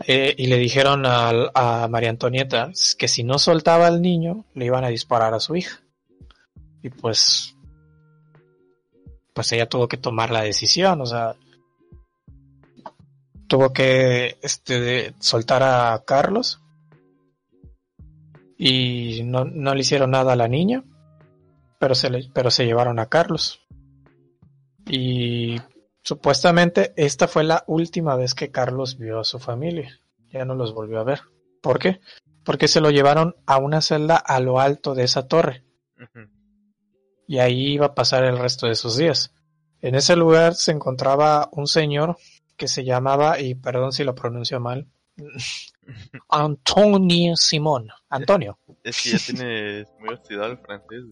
[0.07, 4.65] Eh, y le dijeron a, a, María Antonieta que si no soltaba al niño, le
[4.65, 5.81] iban a disparar a su hija.
[6.81, 7.55] Y pues,
[9.33, 11.35] pues ella tuvo que tomar la decisión, o sea,
[13.47, 16.61] tuvo que este, soltar a Carlos
[18.57, 20.83] y no, no, le hicieron nada a la niña,
[21.79, 23.59] pero se, le, pero se llevaron a Carlos.
[24.87, 25.57] Y
[26.03, 29.99] supuestamente esta fue la última vez que Carlos vio a su familia.
[30.29, 31.21] Ya no los volvió a ver.
[31.61, 32.01] ¿Por qué?
[32.43, 35.63] Porque se lo llevaron a una celda a lo alto de esa torre.
[37.31, 39.33] Y ahí iba a pasar el resto de sus días.
[39.79, 42.17] En ese lugar se encontraba un señor
[42.57, 44.89] que se llamaba, y perdón si lo pronuncio mal,
[46.27, 47.87] Antonio Simón.
[48.09, 48.59] Antonio.
[48.83, 51.05] Es que ya tiene muy oxidado el francés.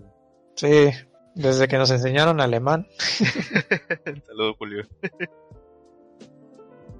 [0.55, 0.89] Sí,
[1.35, 2.85] desde que nos enseñaron alemán.
[4.27, 4.83] Saludos, Julio.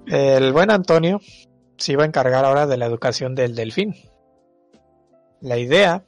[0.06, 1.20] el buen Antonio
[1.76, 3.94] se iba a encargar ahora de la educación del delfín.
[5.42, 6.06] La idea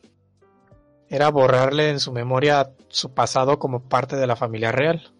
[1.13, 5.13] era borrarle en su memoria su pasado como parte de la familia real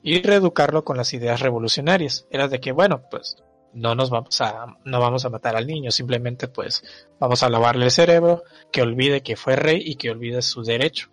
[0.00, 2.24] y reeducarlo con las ideas revolucionarias.
[2.30, 3.36] Era de que, bueno, pues
[3.72, 6.84] no nos vamos a, no vamos a matar al niño, simplemente pues
[7.18, 11.08] vamos a lavarle el cerebro, que olvide que fue rey y que olvide su derecho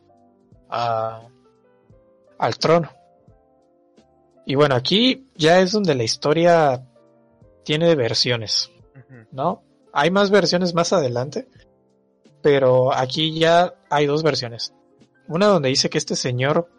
[0.70, 1.28] a,
[2.38, 2.92] al trono.
[4.46, 6.86] Y bueno, aquí ya es donde la historia
[7.64, 8.70] tiene versiones,
[9.32, 9.64] ¿no?
[9.94, 11.48] Hay más versiones más adelante,
[12.44, 14.74] pero aquí ya hay dos versiones.
[15.28, 16.70] Una donde dice que este señor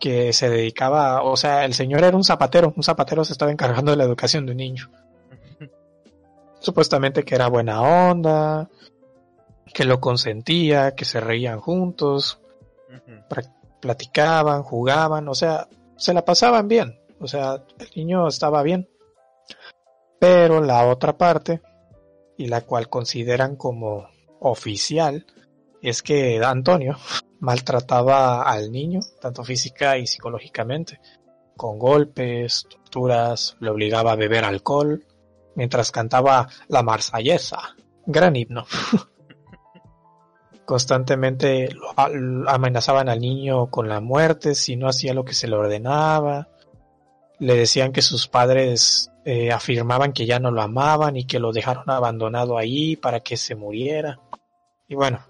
[0.00, 3.90] que se dedicaba, o sea, el señor era un zapatero, un zapatero se estaba encargando
[3.90, 4.90] de la educación de un niño.
[6.60, 8.68] supuestamente que era buena onda,
[9.72, 12.40] que lo consentía, que se reían juntos,
[13.80, 18.88] platicaban, jugaban, o sea, se la pasaban bien, o sea, el niño estaba bien.
[20.18, 21.60] Pero la otra parte,
[22.36, 24.08] y la cual consideran como
[24.40, 25.26] oficial,
[25.88, 26.96] es que Antonio
[27.40, 31.00] maltrataba al niño, tanto física y psicológicamente,
[31.56, 35.04] con golpes, torturas, le obligaba a beber alcohol,
[35.54, 37.76] mientras cantaba la marsallesa,
[38.06, 38.66] gran himno.
[40.64, 41.68] Constantemente
[42.46, 46.48] amenazaban al niño con la muerte si no hacía lo que se le ordenaba.
[47.38, 51.52] Le decían que sus padres eh, afirmaban que ya no lo amaban y que lo
[51.52, 54.20] dejaron abandonado ahí para que se muriera.
[54.88, 55.20] Y bueno,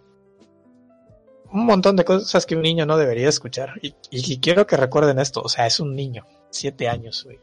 [1.55, 3.75] un montón de cosas que un niño no debería escuchar.
[3.81, 7.39] Y, quiero que recuerden esto, o sea, es un niño, siete años, güey.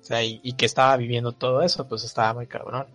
[0.00, 2.86] O sea, y, y, que estaba viviendo todo eso, pues estaba muy cabrón.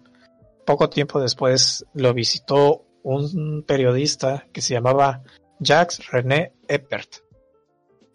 [0.65, 5.21] Poco tiempo después lo visitó un periodista que se llamaba
[5.59, 7.15] Jacques René Eppert.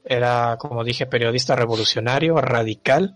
[0.06, 3.14] Era, como dije, periodista revolucionario, radical.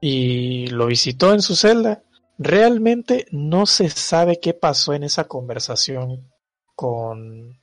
[0.00, 2.02] Y lo visitó en su celda.
[2.36, 6.30] Realmente no se sabe qué pasó en esa conversación
[6.80, 7.58] con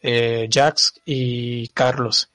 [0.00, 2.30] eh, Jacques y Carlos.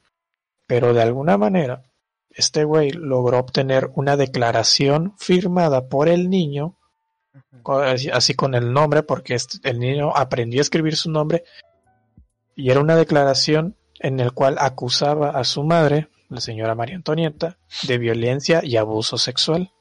[0.67, 1.83] Pero de alguna manera,
[2.29, 6.75] este güey logró obtener una declaración firmada por el niño
[8.11, 11.45] así con el nombre, porque el niño aprendió a escribir su nombre
[12.53, 17.59] y era una declaración en el cual acusaba a su madre, la señora María Antonieta,
[17.87, 19.71] de violencia y abuso sexual.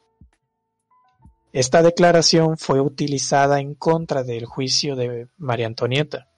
[1.52, 6.28] Esta declaración fue utilizada en contra del juicio de María Antonieta.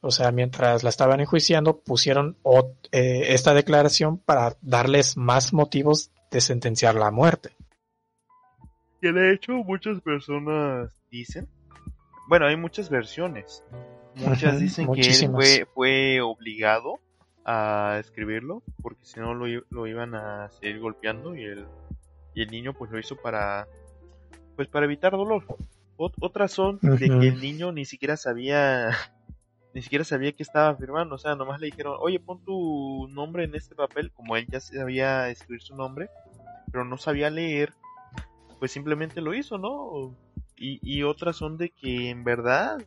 [0.00, 2.36] O sea, mientras la estaban enjuiciando, pusieron
[2.92, 7.56] eh, esta declaración para darles más motivos de sentenciar la muerte.
[9.00, 11.48] Que de hecho muchas personas dicen,
[12.28, 13.64] bueno, hay muchas versiones.
[14.14, 17.00] Muchas dicen que él fue, fue obligado
[17.44, 21.66] a escribirlo porque si no lo, iban a seguir golpeando y el,
[22.34, 23.66] y el niño pues lo hizo para
[24.56, 25.44] pues para evitar dolor.
[25.96, 28.90] otras son de que el niño ni siquiera sabía
[29.74, 33.44] ni siquiera sabía que estaba firmando, o sea, nomás le dijeron, oye, pon tu nombre
[33.44, 36.10] en este papel, como él ya sabía escribir su nombre,
[36.70, 37.72] pero no sabía leer,
[38.60, 40.14] pues simplemente lo hizo, ¿no?
[40.56, 42.78] Y, y otras son de que en verdad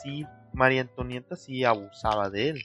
[0.00, 2.64] sí, María Antonieta sí abusaba de él.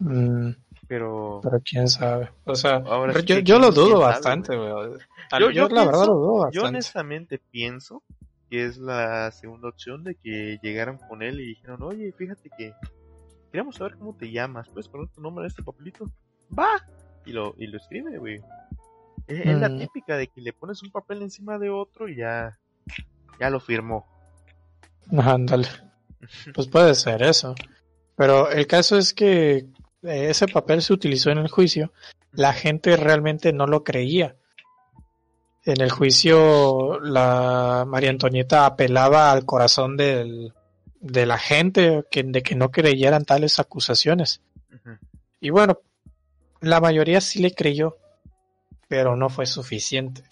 [0.00, 0.50] Mm.
[0.86, 1.40] Pero...
[1.42, 2.30] Pero quién sabe.
[2.44, 2.82] O sea,
[3.42, 6.56] yo, lo dudo bastante, Yo, la verdad lo dudo bastante.
[6.56, 8.02] Yo honestamente pienso
[8.50, 12.72] que es la segunda opción de que llegaran con él y dijeron, oye, fíjate que
[13.50, 16.10] queremos saber cómo te llamas, puedes poner tu nombre en este papelito.
[16.56, 16.68] Va.
[17.24, 18.40] Y lo, y lo escribe, güey.
[19.26, 19.78] Es, la mm.
[19.78, 22.58] típica de que le pones un papel encima de otro y ya,
[23.40, 24.06] ya lo firmó.
[25.16, 25.68] Ándale.
[26.54, 27.54] Pues puede ser eso.
[28.16, 29.66] Pero el caso es que
[30.04, 31.92] ese papel se utilizó en el juicio.
[32.32, 34.36] La gente realmente no lo creía.
[35.64, 40.52] En el juicio, la María Antonieta apelaba al corazón del,
[41.00, 44.42] de la gente que, de que no creyeran tales acusaciones.
[45.40, 45.80] Y bueno,
[46.60, 47.98] la mayoría sí le creyó
[48.88, 50.22] pero no fue suficiente.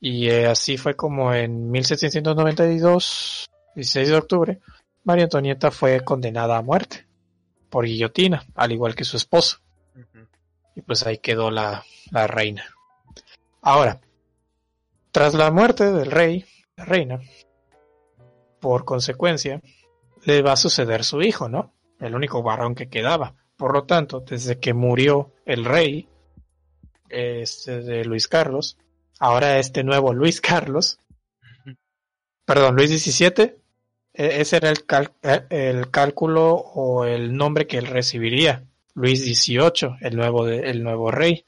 [0.00, 4.60] Y eh, así fue como en 1792, 16 de octubre,
[5.04, 7.06] María Antonieta fue condenada a muerte
[7.72, 9.60] por guillotina, al igual que su esposo.
[10.76, 12.66] Y pues ahí quedó la, la reina.
[13.62, 13.98] Ahora,
[15.10, 16.44] tras la muerte del rey,
[16.76, 17.20] la reina,
[18.60, 19.62] por consecuencia,
[20.24, 21.72] le va a suceder su hijo, ¿no?
[21.98, 23.34] El único varón que quedaba.
[23.56, 26.10] Por lo tanto, desde que murió el rey,
[27.08, 28.76] este de Luis Carlos,
[29.18, 30.98] ahora este nuevo Luis Carlos,
[32.44, 33.61] perdón, Luis XVII,
[34.14, 34.78] ese era el,
[35.22, 41.10] e, el cálculo o el nombre que él recibiría, Luis XVIII, el nuevo, el nuevo
[41.10, 41.46] rey,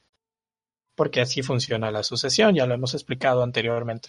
[0.94, 4.08] porque así funciona la sucesión, ya lo hemos explicado anteriormente.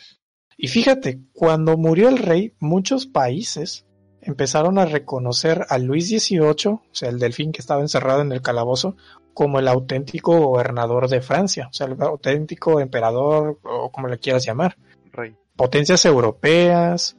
[0.57, 3.85] Y fíjate, cuando murió el rey, muchos países
[4.21, 8.41] empezaron a reconocer a Luis XVIII, o sea, el delfín que estaba encerrado en el
[8.41, 8.95] calabozo,
[9.33, 14.45] como el auténtico gobernador de Francia, o sea, el auténtico emperador, o como le quieras
[14.45, 14.77] llamar.
[15.11, 15.35] Rey.
[15.57, 17.17] Potencias europeas,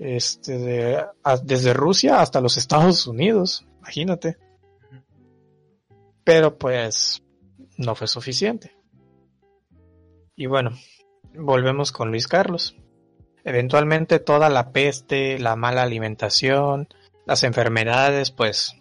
[0.00, 1.04] este,
[1.44, 4.38] desde Rusia hasta los Estados Unidos, imagínate.
[6.24, 7.22] Pero pues
[7.76, 8.74] no fue suficiente.
[10.34, 10.70] Y bueno,
[11.34, 12.76] volvemos con Luis Carlos.
[13.44, 16.88] Eventualmente toda la peste, la mala alimentación,
[17.26, 18.76] las enfermedades, pues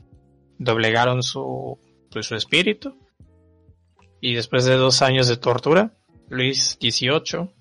[0.57, 1.79] doblegaron su,
[2.11, 2.95] pues, su espíritu.
[4.21, 5.93] Y después de dos años de tortura,
[6.29, 7.51] Luis XVIII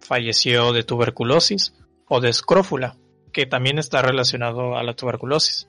[0.00, 1.74] falleció de tuberculosis
[2.08, 2.96] o de escrófula,
[3.32, 5.68] que también está relacionado a la tuberculosis.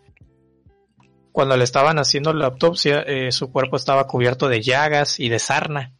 [1.32, 5.40] Cuando le estaban haciendo la autopsia, eh, su cuerpo estaba cubierto de llagas y de
[5.40, 5.94] sarna.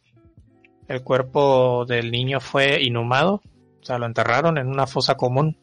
[0.86, 3.42] El cuerpo del niño fue inhumado,
[3.82, 5.58] o sea, lo enterraron en una fosa común.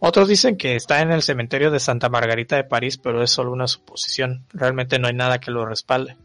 [0.00, 3.52] Otros dicen que está en el cementerio de Santa Margarita de París, pero es solo
[3.52, 4.46] una suposición.
[4.52, 6.16] Realmente no hay nada que lo respalde.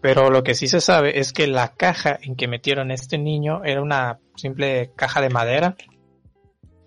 [0.00, 3.18] Pero lo que sí se sabe es que la caja en que metieron a este
[3.18, 5.76] niño era una simple caja de madera,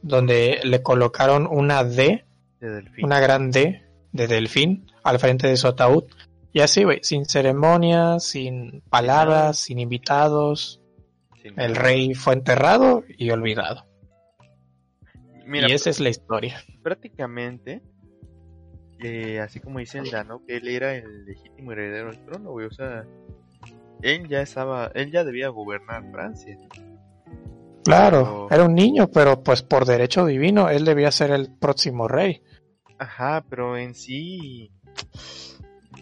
[0.03, 2.25] donde le colocaron una D,
[3.01, 3.81] una gran D
[4.11, 6.03] de delfín al frente de su ataúd.
[6.51, 10.79] Y así, güey, sin ceremonias, sin palabras, sin invitados.
[11.43, 13.85] el rey fue enterrado y olvidado
[15.45, 16.61] y esa es la historia.
[16.81, 17.81] Prácticamente,
[18.99, 22.65] eh, así como dice el Dano, que él era el legítimo heredero del trono, güey.
[22.67, 23.05] O sea,
[24.01, 26.57] él ya estaba, él ya debía gobernar Francia.
[27.83, 32.41] Claro, era un niño, pero pues por derecho divino él debía ser el próximo rey.
[32.97, 34.71] Ajá, pero en sí,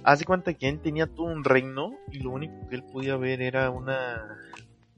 [0.03, 3.41] hace cuenta que él tenía todo un reino y lo único que él podía ver
[3.41, 4.37] era una,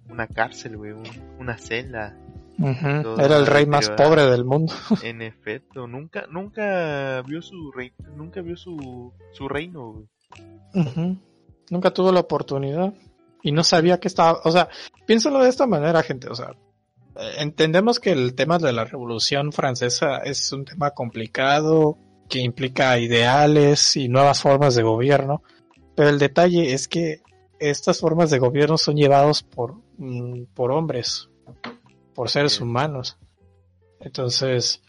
[0.10, 0.94] una cárcel, güey,
[1.40, 2.18] una celda.
[2.60, 4.74] Era el rey más pobre del mundo.
[5.04, 10.04] En efecto, nunca, nunca vio su rey, nunca vio su, su reino.
[11.70, 12.94] Nunca tuvo la oportunidad
[13.42, 14.70] y no sabía que estaba, o sea,
[15.06, 16.56] piénsalo de esta manera, gente, o sea,
[17.38, 21.98] entendemos que el tema de la Revolución Francesa es un tema complicado
[22.30, 25.44] que implica ideales y nuevas formas de gobierno,
[25.96, 27.22] pero el detalle es que
[27.60, 31.30] estas formas de gobierno son llevados por, mm, por hombres,
[32.14, 33.18] por seres humanos.
[34.00, 34.82] Entonces,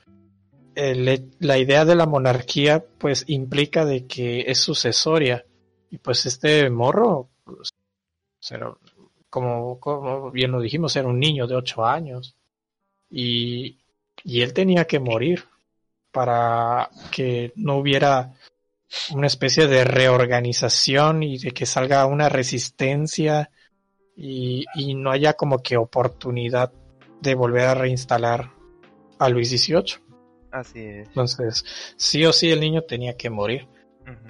[0.75, 5.45] la idea de la monarquía pues implica de que es sucesoria
[5.91, 7.71] y pues este morro pues,
[9.35, 12.37] como, como, bien lo dijimos era un niño de ocho años
[13.11, 13.81] y,
[14.23, 15.43] y él tenía que morir
[16.13, 18.33] para que no hubiera
[19.11, 23.51] una especie de reorganización y de que salga una resistencia
[24.17, 26.73] y, y no haya como que oportunidad
[27.21, 28.53] de volver a reinstalar
[29.19, 29.97] a Luis XVIII.
[30.53, 31.09] Así es.
[31.09, 31.65] Entonces,
[31.97, 33.67] sí o sí el niño tenía que morir.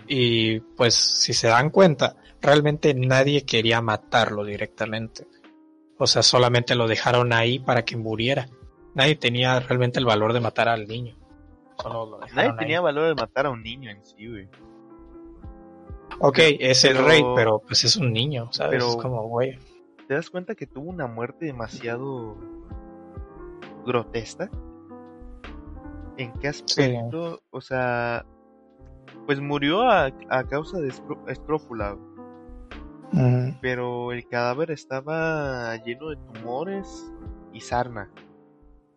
[0.09, 5.27] Y pues, si se dan cuenta, realmente nadie quería matarlo directamente.
[5.99, 8.49] O sea, solamente lo dejaron ahí para que muriera.
[8.95, 11.17] Nadie tenía realmente el valor de matar al niño.
[12.35, 14.49] nadie tenía valor de matar a un niño en sí, güey.
[16.21, 18.85] Ok, es el rey, pero pues es un niño, ¿sabes?
[18.85, 19.59] Pero, como, güey.
[20.07, 22.37] ¿Te das cuenta que tuvo una muerte demasiado
[23.85, 24.51] grotesca.
[26.17, 27.43] ¿En qué aspecto?
[27.51, 28.25] O sea,
[29.27, 30.13] pues murió a,
[30.49, 30.89] causa de
[33.61, 37.13] Pero el cadáver estaba lleno de tumores
[37.53, 38.11] y sarna.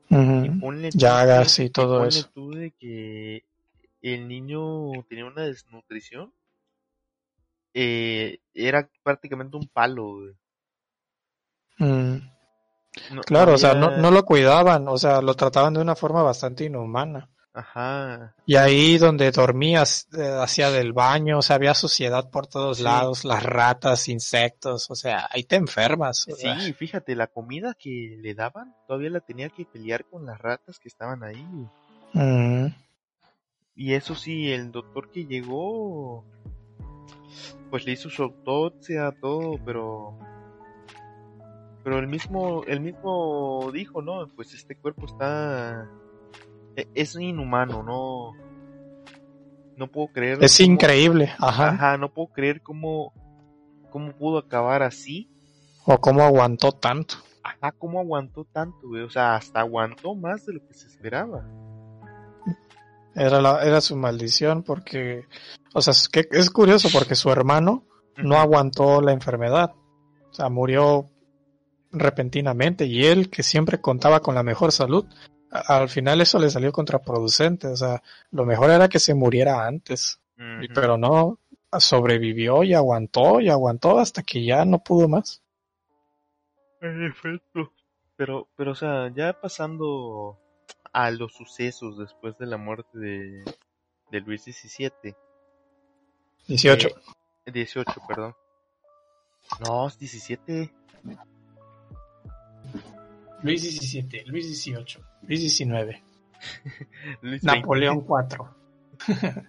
[0.09, 2.30] Llagas y todo eso.
[2.34, 3.43] tú de que
[4.01, 6.34] el niño tenía una desnutrición.
[7.74, 10.34] Eh, era prácticamente un palo.
[13.26, 16.65] claro, o sea, no, no, lo cuidaban, o sea, lo trataban de una forma bastante
[16.65, 17.30] inhumana.
[17.57, 18.35] Ajá.
[18.45, 23.25] Y ahí donde dormías, eh, hacía del baño, o sea, había suciedad por todos lados,
[23.25, 26.27] las ratas, insectos, o sea, ahí te enfermas.
[26.37, 30.77] Sí, fíjate, la comida que le daban, todavía la tenía que pelear con las ratas
[30.77, 31.43] que estaban ahí.
[32.13, 32.67] Mm.
[33.75, 36.25] Y eso sí, el doctor que llegó,
[37.71, 40.15] pues le hizo su autopsia, todo, pero
[41.83, 44.27] pero el mismo, el mismo dijo, ¿no?
[44.35, 45.89] Pues este cuerpo está,
[46.93, 48.34] es inhumano, no,
[49.75, 50.43] no puedo creer.
[50.43, 51.69] Es increíble, ajá.
[51.69, 53.13] Ajá, no puedo creer cómo,
[53.89, 55.30] cómo pudo acabar así.
[55.86, 57.15] O cómo aguantó tanto.
[57.43, 59.03] Ajá, cómo aguantó tanto, güey.
[59.03, 61.45] O sea, hasta aguantó más de lo que se esperaba.
[63.15, 65.25] Era, la, era su maldición porque,
[65.73, 67.84] o sea, es, que es curioso porque su hermano
[68.17, 69.73] no aguantó la enfermedad.
[70.30, 71.09] O sea, murió
[71.91, 75.05] repentinamente y él que siempre contaba con la mejor salud,
[75.51, 80.19] al final eso le salió contraproducente, o sea, lo mejor era que se muriera antes,
[80.73, 81.39] pero no,
[81.79, 85.41] sobrevivió y aguantó y aguantó hasta que ya no pudo más.
[86.79, 87.73] Perfecto.
[88.15, 90.39] Pero, pero, o sea, ya pasando
[90.91, 93.43] a los sucesos después de la muerte de,
[94.11, 95.15] de Luis XVII.
[96.47, 96.89] 18.
[97.45, 98.35] 18, perdón.
[99.59, 100.73] No, 17.
[103.43, 106.01] Luis XVII, Luis XVIII, Luis XIX,
[107.43, 109.47] Napoleón IV.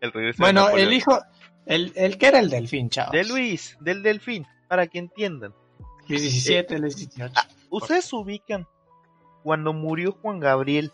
[0.38, 1.18] bueno, el hijo,
[1.66, 3.12] el, el que era el delfín, chavos.
[3.12, 5.54] De Luis, del delfín, para que entiendan.
[6.08, 7.34] Luis 17, Luis 18.
[7.36, 8.66] Ah, Ustedes ubican
[9.42, 10.92] cuando murió Juan Gabriel.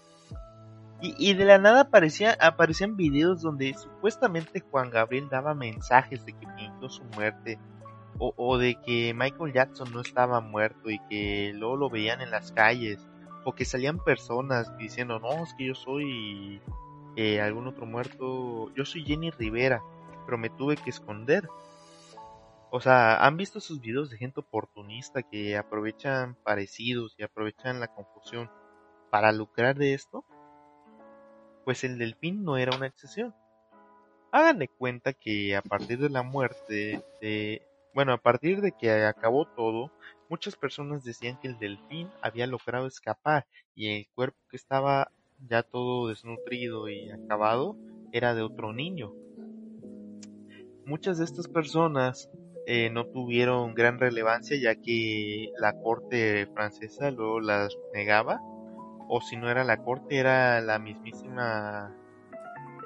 [1.01, 6.33] Y, y, de la nada aparecía, aparecían videos donde supuestamente Juan Gabriel daba mensajes de
[6.33, 7.59] que fingió su muerte.
[8.19, 12.31] O, o, de que Michael Jackson no estaba muerto y que luego lo veían en
[12.31, 13.07] las calles.
[13.45, 16.61] O que salían personas diciendo, no, es que yo soy
[17.17, 18.73] eh, algún otro muerto.
[18.75, 19.83] Yo soy Jenny Rivera,
[20.25, 21.49] pero me tuve que esconder.
[22.71, 27.87] O sea, ¿han visto esos videos de gente oportunista que aprovechan parecidos y aprovechan la
[27.87, 28.51] confusión
[29.11, 30.25] para lucrar de esto?
[31.65, 33.33] Pues el delfín no era una excepción.
[34.33, 37.05] Hagan de cuenta que a partir de la muerte.
[37.95, 39.93] Bueno, a partir de que acabó todo,
[40.29, 45.11] muchas personas decían que el delfín había logrado escapar y el cuerpo que estaba
[45.49, 47.77] ya todo desnutrido y acabado
[48.13, 49.13] era de otro niño.
[50.87, 52.29] Muchas de estas personas
[52.67, 58.41] eh, no tuvieron gran relevancia ya que la corte francesa luego las negaba
[59.09, 61.95] o si no era la corte era la mismísima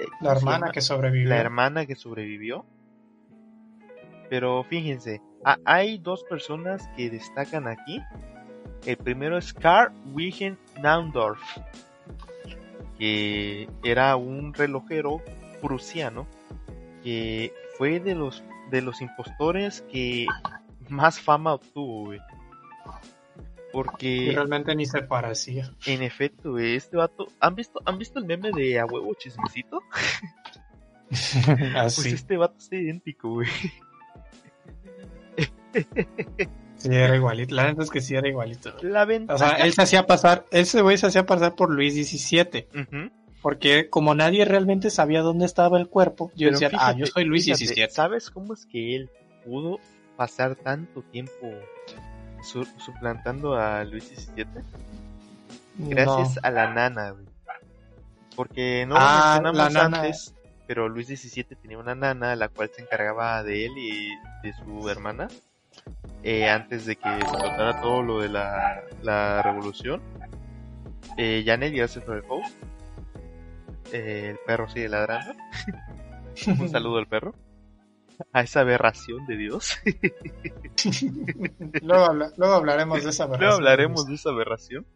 [0.01, 1.29] eh, la hermana que sobrevivió.
[1.29, 2.67] la hermana que sobrevivió.
[4.29, 5.23] Pero fíjense
[5.65, 8.03] hay dos personas que destacan aquí
[8.87, 11.41] el primero es Karl Wilhelm Naundorf
[12.99, 15.23] que era un relojero
[15.61, 16.27] prusiano
[17.03, 20.27] que fue de los de los impostores que
[20.89, 22.21] más fama obtuvo, güey.
[23.73, 25.71] Porque realmente ni se parecía.
[25.87, 29.83] En efecto, este vato, ¿han visto han visto el meme de a huevo chismecito?
[31.11, 31.41] Así.
[32.03, 33.49] Pues este vato es idéntico, güey.
[36.79, 37.55] Sí, era igualito.
[37.55, 38.73] La verdad es que sí era igualito.
[38.83, 39.35] La ventaja...
[39.35, 42.69] O sea, él se hacía pasar, ese güey se hacía pasar por Luis XVII.
[43.43, 47.45] Porque como nadie realmente sabía dónde estaba el cuerpo, yo decía, ah, yo soy Luis
[47.47, 47.89] XVII.
[47.91, 49.11] ¿Sabes cómo es que él
[49.45, 49.81] pudo
[50.17, 51.51] pasar tanto tiempo
[52.43, 54.47] suplantando a Luis XVII?
[55.79, 57.27] Gracias a la nana, güey.
[58.37, 60.35] Porque no ah, lo mencionamos antes,
[60.69, 64.09] pero Luis XVII tenía una nana la cual se encargaba de él y
[64.45, 65.27] de su hermana
[66.23, 70.01] eh, antes de que explotara todo lo de la, la revolución.
[71.17, 71.75] Eh, Janet,
[72.05, 72.55] por el post.
[73.93, 75.35] Eh, el perro sigue ladrando.
[76.47, 77.35] Un saludo al perro.
[78.33, 79.79] A esa aberración de Dios.
[81.83, 83.41] luego, luego, hablaremos de esa aberración.
[83.41, 84.87] Luego hablaremos de esa aberración.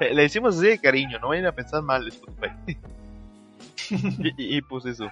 [0.00, 2.12] Eh, le decimos así de cariño, no vayan a pensar mal,
[3.90, 5.10] y, y, y, pues eso.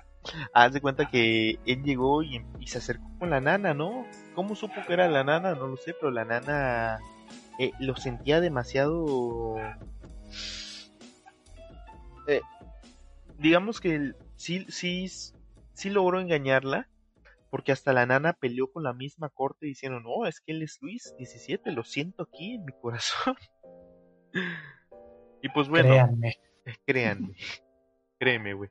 [0.52, 4.06] Haz de cuenta que él llegó y, y, se acercó con la nana, ¿no?
[4.38, 5.56] ¿Cómo supo que era la nana?
[5.56, 7.00] No lo sé, pero la nana
[7.58, 9.56] eh, lo sentía demasiado...
[12.28, 12.40] Eh,
[13.36, 15.08] digamos que sí, sí,
[15.72, 16.88] sí logró engañarla,
[17.50, 20.78] porque hasta la nana peleó con la misma corte diciendo, no, es que él es
[20.82, 23.34] Luis XVII, lo siento aquí en mi corazón.
[25.42, 26.36] y pues bueno, créanme,
[26.86, 27.34] créanme,
[28.20, 28.70] créeme, güey.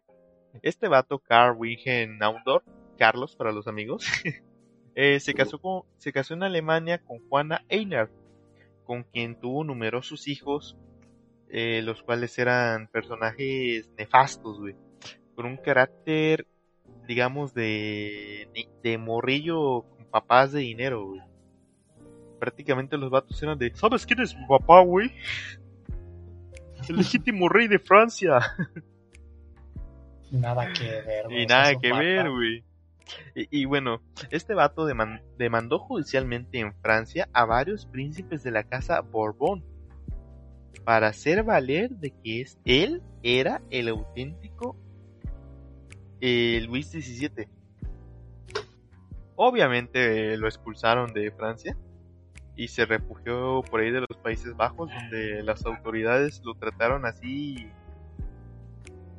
[0.62, 2.66] Este vato, Carl Wilhelm Naundorf,
[2.98, 4.08] Carlos para los amigos,
[5.00, 8.10] eh, se, casó con, se casó en Alemania con Juana Einer,
[8.84, 10.76] con quien tuvo numerosos hijos,
[11.50, 14.76] eh, los cuales eran personajes nefastos, güey,
[15.36, 16.48] con un carácter,
[17.08, 18.50] digamos, de,
[18.82, 21.22] de morrillo con papás de dinero, güey.
[22.40, 25.12] Prácticamente los vatos eran de, ¿sabes quién es mi papá, güey?
[26.90, 28.40] El legítimo rey de Francia.
[30.32, 31.44] Nada que ver, güey.
[31.44, 32.67] Y nada que ver, güey.
[33.36, 34.02] Y, bueno,
[34.32, 39.64] este vato demandó judicialmente en Francia a varios príncipes de la casa Borbón
[40.84, 44.76] para hacer valer de que es, él era el auténtico
[46.22, 47.48] eh, Luis XVII.
[49.36, 51.78] Obviamente lo expulsaron de Francia
[52.56, 57.72] y se refugió por ahí de los Países Bajos donde las autoridades lo trataron así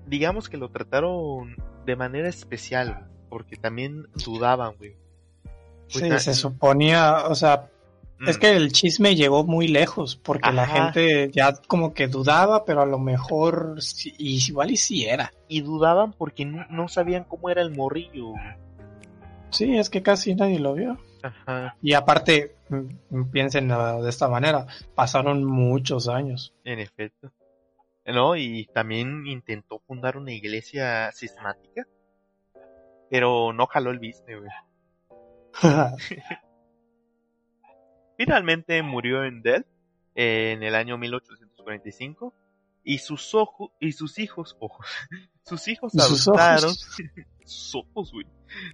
[0.09, 4.97] digamos que lo trataron de manera especial, porque también dudaban, güey.
[5.93, 7.71] Pues sí, se suponía, o sea,
[8.27, 8.41] es mm.
[8.41, 12.87] que el chisme llegó muy lejos, porque la gente ya como que dudaba, pero a
[12.87, 13.77] lo mejor
[14.19, 15.33] igual y si era.
[15.47, 18.35] Y dudaban porque no, sabían cómo era el morrillo.
[19.51, 20.99] Sí, es que casi nadie lo vio.
[21.23, 21.77] Ajá.
[21.81, 26.55] Y aparte, mm, piensen de esta manera, pasaron muchos años.
[26.65, 27.33] En efecto.
[28.13, 28.37] ¿no?
[28.37, 31.87] Y también intentó fundar una iglesia sistemática,
[33.11, 34.51] pero no jaló el business, güey.
[38.19, 39.69] Finalmente murió en Delft
[40.17, 42.35] en el año 1845
[42.85, 44.87] y sus ojos y sus hijos, ojos,
[45.45, 46.75] sus hijos adoptaron
[47.45, 48.13] sus ojos,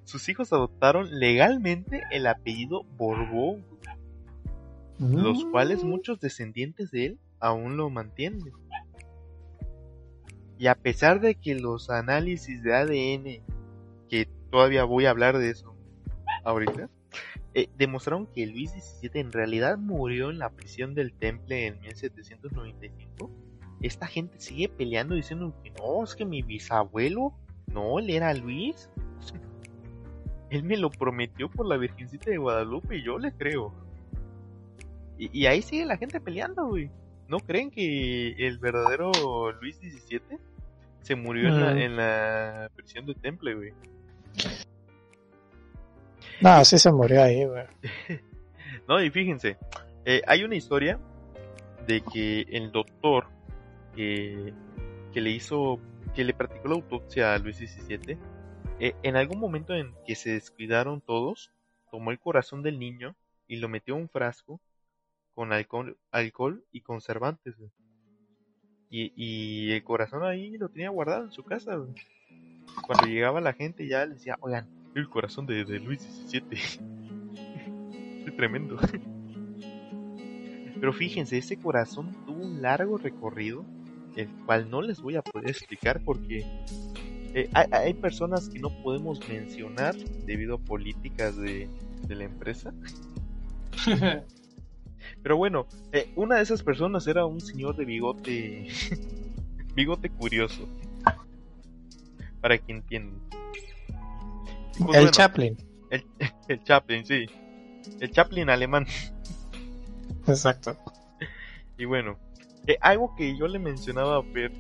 [0.05, 3.67] Sus hijos adoptaron legalmente el apellido Borbón.
[4.99, 8.53] los cuales muchos descendientes de él aún lo mantienen.
[10.57, 13.54] Y a pesar de que los análisis de ADN,
[14.55, 15.75] todavía voy a hablar de eso
[16.45, 16.89] ahorita,
[17.55, 23.33] eh, demostraron que Luis XVII en realidad murió en la prisión del Temple en 1795,
[23.83, 27.35] esta gente sigue peleando diciendo que no, es que mi bisabuelo,
[27.67, 28.89] no, él era Luis.
[30.51, 33.75] él me lo prometió por la Virgencita de Guadalupe y yo le creo.
[35.19, 36.93] Y, ahí sigue la gente peleando, güey.
[37.27, 39.11] ¿No creen que el verdadero
[39.61, 40.39] Luis XVII
[41.01, 41.79] se murió en, la, mm.
[41.79, 43.73] en la prisión del Temple, güey?
[46.41, 47.65] No, sí se murió ahí, güey.
[48.89, 49.57] no, y fíjense,
[50.05, 50.99] eh, hay una historia
[51.87, 53.27] de que el doctor
[53.95, 54.53] que,
[55.15, 55.79] le hizo,
[56.15, 58.19] que le practicó la autopsia a Luis XVII,
[58.81, 61.53] eh, en algún momento en que se descuidaron todos,
[61.91, 63.15] tomó el corazón del niño
[63.47, 64.61] y lo metió en un frasco
[65.35, 67.55] con alcohol, alcohol y conservantes.
[68.91, 71.79] Y, y, el corazón ahí lo tenía guardado en su casa.
[72.83, 76.45] Cuando llegaba la gente ya le decía, oigan, el corazón de, Luis XVII.
[78.27, 78.79] es tremendo.
[80.79, 83.65] Pero fíjense, ese corazón tuvo un largo recorrido,
[84.17, 86.45] el cual no les voy a poder explicar porque
[87.35, 91.69] eh, hay, personas que no podemos mencionar debido a políticas de,
[92.07, 92.73] de la empresa.
[95.23, 98.69] Pero bueno, eh, una de esas personas era un señor de bigote,
[99.75, 100.69] bigote curioso.
[102.45, 103.23] Para que entiendan.
[104.79, 105.57] Pues el Chaplin.
[106.49, 107.25] El, Chaplin, sí.
[108.01, 108.87] El Chaplin alemán.
[110.27, 110.77] Exacto.
[111.79, 112.19] Y bueno,
[112.67, 114.53] eh, algo que yo le mencionaba a Per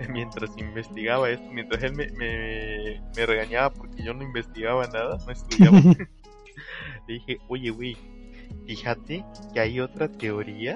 [0.10, 5.78] mientras investigaba esto, mientras él me, me, regañaba porque yo no investigaba nada, no estudiaba.
[7.06, 7.96] le dije, oye, güey,
[8.66, 9.24] fíjate
[9.54, 10.74] que hay otra teoría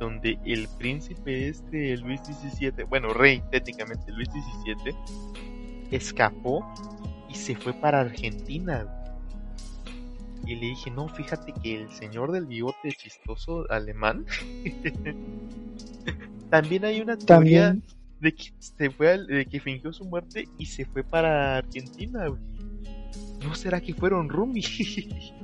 [0.00, 4.96] donde el príncipe este, Luis XVII, bueno, rey técnicamente Luis XVII,
[5.90, 6.64] escapó
[7.28, 8.86] y se fue para Argentina.
[10.46, 14.24] Y le dije, no, fíjate que el señor del bigote chistoso alemán,
[16.50, 17.76] también hay una teoría
[18.20, 22.26] de que se fue, de que fingió su muerte y se fue para Argentina.
[23.42, 24.62] ¿No será que fueron Rumi?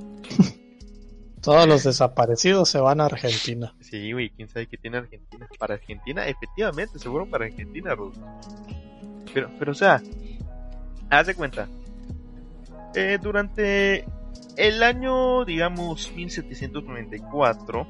[1.41, 3.75] Todos los desaparecidos se van a Argentina.
[3.79, 5.47] Sí, güey, quién sabe qué tiene Argentina.
[5.59, 8.15] Para Argentina, efectivamente, se fueron para Argentina, Ruth.
[9.31, 10.01] Pero, pero, o sea,
[11.09, 11.69] haz de cuenta.
[12.93, 14.05] Eh, durante
[14.57, 17.87] el año, digamos, 1794,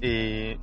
[0.00, 0.58] eh,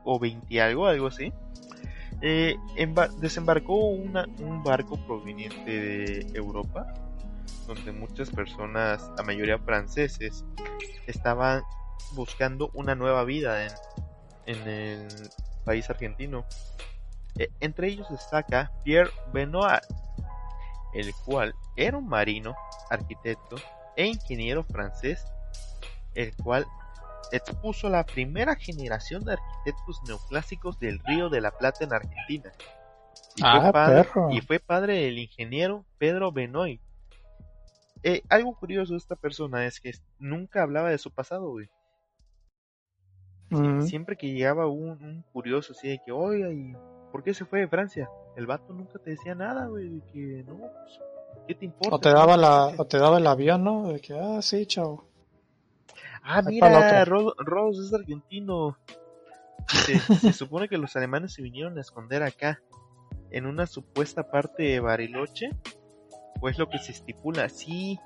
[0.03, 1.31] o 20 algo, algo así,
[2.21, 2.57] eh,
[3.21, 6.93] desembarcó un barco proveniente de Europa,
[7.69, 10.43] donde muchas personas, la mayoría franceses,
[11.05, 11.61] estaban
[12.13, 13.71] buscando una nueva vida en,
[14.47, 15.07] en el
[15.63, 16.45] país argentino.
[17.37, 19.83] E, entre ellos destaca Pierre Benoit,
[20.93, 22.55] el cual era un marino,
[22.89, 23.57] arquitecto
[23.95, 25.23] e ingeniero francés,
[26.15, 26.65] el cual
[27.31, 32.51] expuso la primera generación de arquitectos neoclásicos del Río de la Plata en Argentina.
[33.35, 36.81] Y, fue, ah, padre, y fue padre del ingeniero Pedro Benoit.
[38.03, 41.69] Eh, algo curioso de esta persona es que nunca hablaba de su pasado, güey.
[43.81, 46.73] Siempre que llegaba un, curioso así de que, oiga, ¿y
[47.11, 48.07] por qué se fue de Francia?
[48.35, 50.99] El vato nunca te decía nada, güey, de que no, pues,
[51.47, 51.95] ¿qué te importa?
[51.95, 53.91] O te daba, la, o te daba el avión, ¿no?
[53.91, 55.09] De que, ah, sí, chao.
[56.21, 58.77] Ah, mira, Rose es argentino.
[59.67, 62.61] Se, supone que los alemanes se vinieron a esconder acá,
[63.31, 65.49] en una supuesta parte de Bariloche,
[66.39, 67.49] o es lo que se estipula.
[67.49, 67.99] Sí,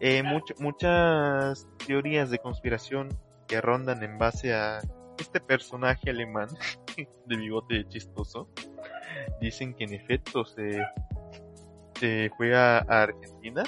[0.00, 0.22] eh,
[0.58, 3.08] muchas teorías de conspiración
[3.46, 4.80] que rondan en base a
[5.18, 6.48] este personaje alemán
[7.26, 8.48] de bigote chistoso
[9.40, 10.82] dicen que en efecto se,
[11.98, 13.62] se fue a Argentina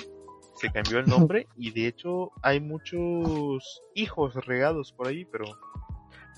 [0.59, 5.45] se cambió el nombre y de hecho hay muchos hijos regados por ahí, pero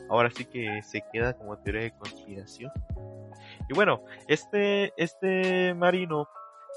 [0.08, 2.70] ahora sí que se queda como teoría de conspiración.
[3.68, 6.28] Y bueno, este, este marino,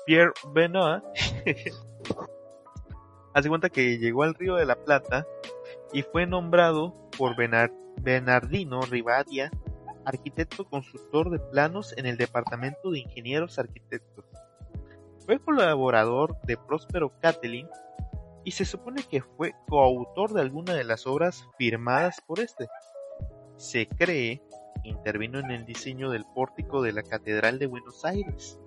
[0.05, 1.03] Pierre Benoit,
[3.33, 5.25] hace cuenta que llegó al Río de la Plata
[5.91, 9.51] y fue nombrado por Bernardino Rivadia,
[10.05, 14.25] arquitecto constructor de planos en el Departamento de Ingenieros Arquitectos.
[15.25, 17.69] Fue colaborador de Próspero Catelyn
[18.43, 22.67] y se supone que fue coautor de alguna de las obras firmadas por este.
[23.55, 24.41] Se cree
[24.83, 28.59] intervino en el diseño del pórtico de la Catedral de Buenos Aires.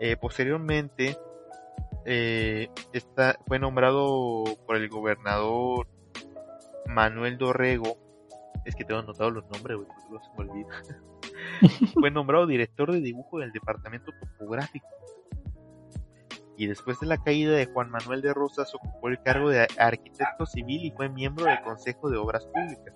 [0.00, 1.16] Eh, posteriormente,
[2.04, 2.70] eh,
[3.46, 5.88] fue nombrado por el gobernador
[6.86, 7.96] Manuel Dorrego.
[8.64, 9.78] Es que tengo anotado los nombres,
[10.10, 10.68] no se me olvida.
[11.94, 14.86] fue nombrado director de dibujo del departamento topográfico
[16.58, 20.44] y después de la caída de Juan Manuel de Rosas ocupó el cargo de arquitecto
[20.44, 22.94] civil y fue miembro del Consejo de Obras Públicas.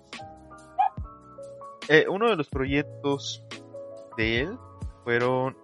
[1.87, 3.41] Eh, uno de los proyectos
[4.17, 4.57] de él
[5.05, 5.57] fueron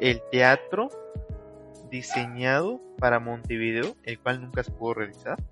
[0.00, 0.90] el teatro
[1.90, 5.42] diseñado para Montevideo, el cual nunca se pudo realizar,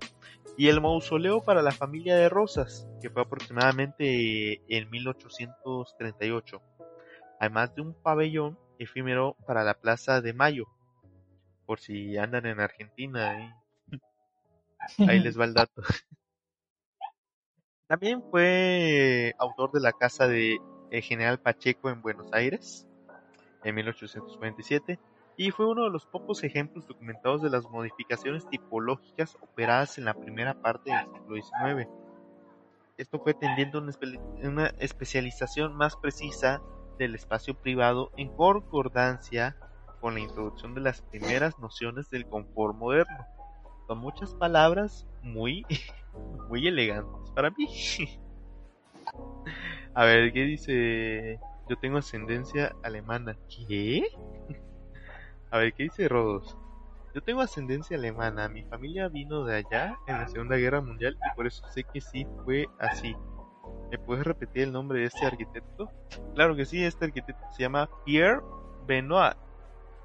[0.57, 6.61] y el mausoleo para la familia de Rosas, que fue aproximadamente en 1838,
[7.39, 10.67] además de un pabellón efímero para la Plaza de Mayo,
[11.65, 13.61] por si andan en Argentina.
[15.07, 15.81] Ahí les va el dato.
[17.87, 20.59] También fue autor de la casa de
[20.91, 22.86] eh, General Pacheco en Buenos Aires
[23.69, 24.99] en 1847
[25.35, 30.15] y fue uno de los pocos ejemplos documentados de las modificaciones tipológicas operadas en la
[30.15, 31.89] primera parte del siglo XIX.
[32.97, 36.61] Esto fue tendiendo una especialización más precisa
[36.97, 39.55] del espacio privado en concordancia
[40.01, 43.25] con la introducción de las primeras nociones del confort moderno.
[43.87, 45.65] Son muchas palabras muy,
[46.49, 47.67] muy elegantes para mí.
[49.93, 51.39] A ver, ¿qué dice?
[51.69, 53.37] Yo tengo ascendencia alemana.
[53.49, 54.07] ¿Qué?
[55.51, 56.57] A ver, ¿qué dice Rodos?
[57.13, 58.47] Yo tengo ascendencia alemana.
[58.49, 62.01] Mi familia vino de allá en la Segunda Guerra Mundial y por eso sé que
[62.01, 63.15] sí fue así.
[63.91, 65.89] ¿Me puedes repetir el nombre de este arquitecto?
[66.35, 68.41] Claro que sí, este arquitecto se llama Pierre
[68.85, 69.35] Benoit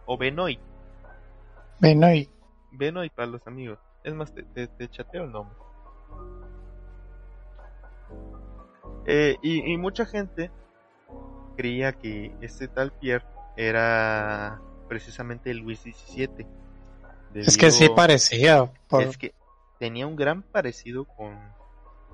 [0.06, 0.60] o Benoit.
[1.80, 2.30] Benoit.
[2.70, 3.78] Benoit para los amigos.
[4.04, 5.56] Es más, te, te, chateo el nombre.
[9.06, 10.50] Eh, y, mucha gente
[11.52, 13.24] creía que este tal Pierre
[13.56, 16.46] era precisamente Luis XVII.
[17.34, 18.70] es que sí parecía.
[19.00, 19.34] Es que
[19.78, 21.38] tenía un gran parecido con,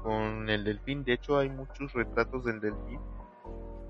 [0.03, 1.05] con el delfín.
[1.05, 3.01] De hecho, hay muchos retratos del delfín.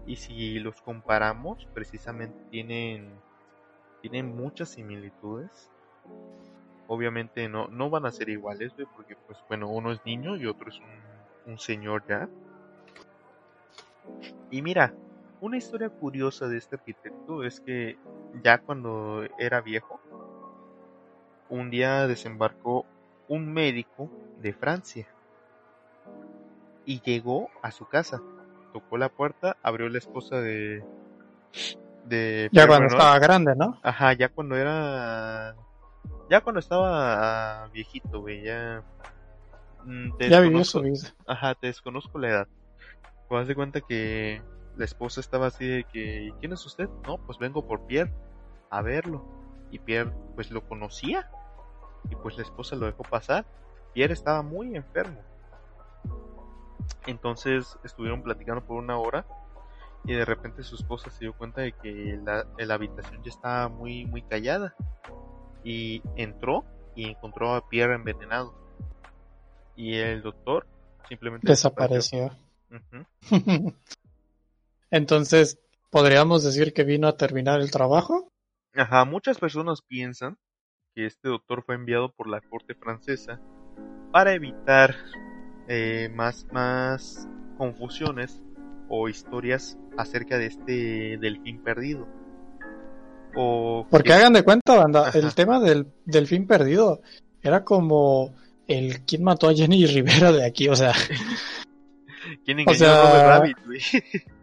[0.07, 3.20] Y si los comparamos, precisamente tienen
[4.01, 5.70] tienen muchas similitudes.
[6.86, 10.70] Obviamente no, no van a ser iguales, porque pues bueno, uno es niño y otro
[10.70, 12.28] es un, un señor ya.
[14.51, 14.94] Y mira,
[15.41, 17.99] una historia curiosa de este arquitecto es que
[18.43, 20.01] ya cuando era viejo,
[21.49, 22.86] un día desembarcó
[23.28, 24.11] un médico
[24.41, 25.07] de Francia
[26.84, 28.20] y llegó a su casa.
[28.72, 30.84] Tocó la puerta, abrió la esposa de,
[32.53, 33.78] ya cuando estaba grande, ¿no?
[33.82, 35.55] Ajá, ya cuando era...
[36.30, 38.82] Ya cuando estaba viejito, güey, ya...
[39.84, 41.14] Mm, ya vivió su vida.
[41.26, 42.49] Ajá, te desconozco la edad.
[43.28, 44.43] Pues de cuenta que
[44.79, 46.33] la esposa estaba así de que...
[46.41, 46.89] ¿Quién es usted?
[47.07, 48.12] No, pues vengo por Pierre
[48.70, 49.24] a verlo.
[49.70, 51.29] Y Pierre pues lo conocía.
[52.09, 53.45] Y pues la esposa lo dejó pasar.
[53.93, 55.20] Pierre estaba muy enfermo.
[57.07, 59.26] Entonces estuvieron platicando por una hora
[60.05, 64.07] y de repente su esposa se dio cuenta de que la, habitación ya estaba muy
[64.07, 64.74] muy callada
[65.64, 66.64] y entró
[66.95, 68.55] y encontró a Pierre envenenado
[69.74, 70.66] y el doctor
[71.09, 72.31] simplemente desapareció,
[74.91, 75.59] entonces
[75.91, 78.30] podríamos decir que vino a terminar el trabajo
[78.74, 80.39] ajá muchas personas piensan
[80.95, 83.41] que este doctor fue enviado por la corte francesa
[84.12, 84.95] para evitar
[85.68, 88.43] eh, más más confusiones
[88.89, 92.09] o historias acerca de este delfín perdido.
[93.34, 97.03] O Porque hagan de cuenta, banda, el tema del delfín perdido
[97.43, 98.34] era como
[98.66, 100.93] el quién mató a Jenny Rivera de aquí, o sea.
[102.45, 103.57] ¿Quién engañó a Roger Rabbit,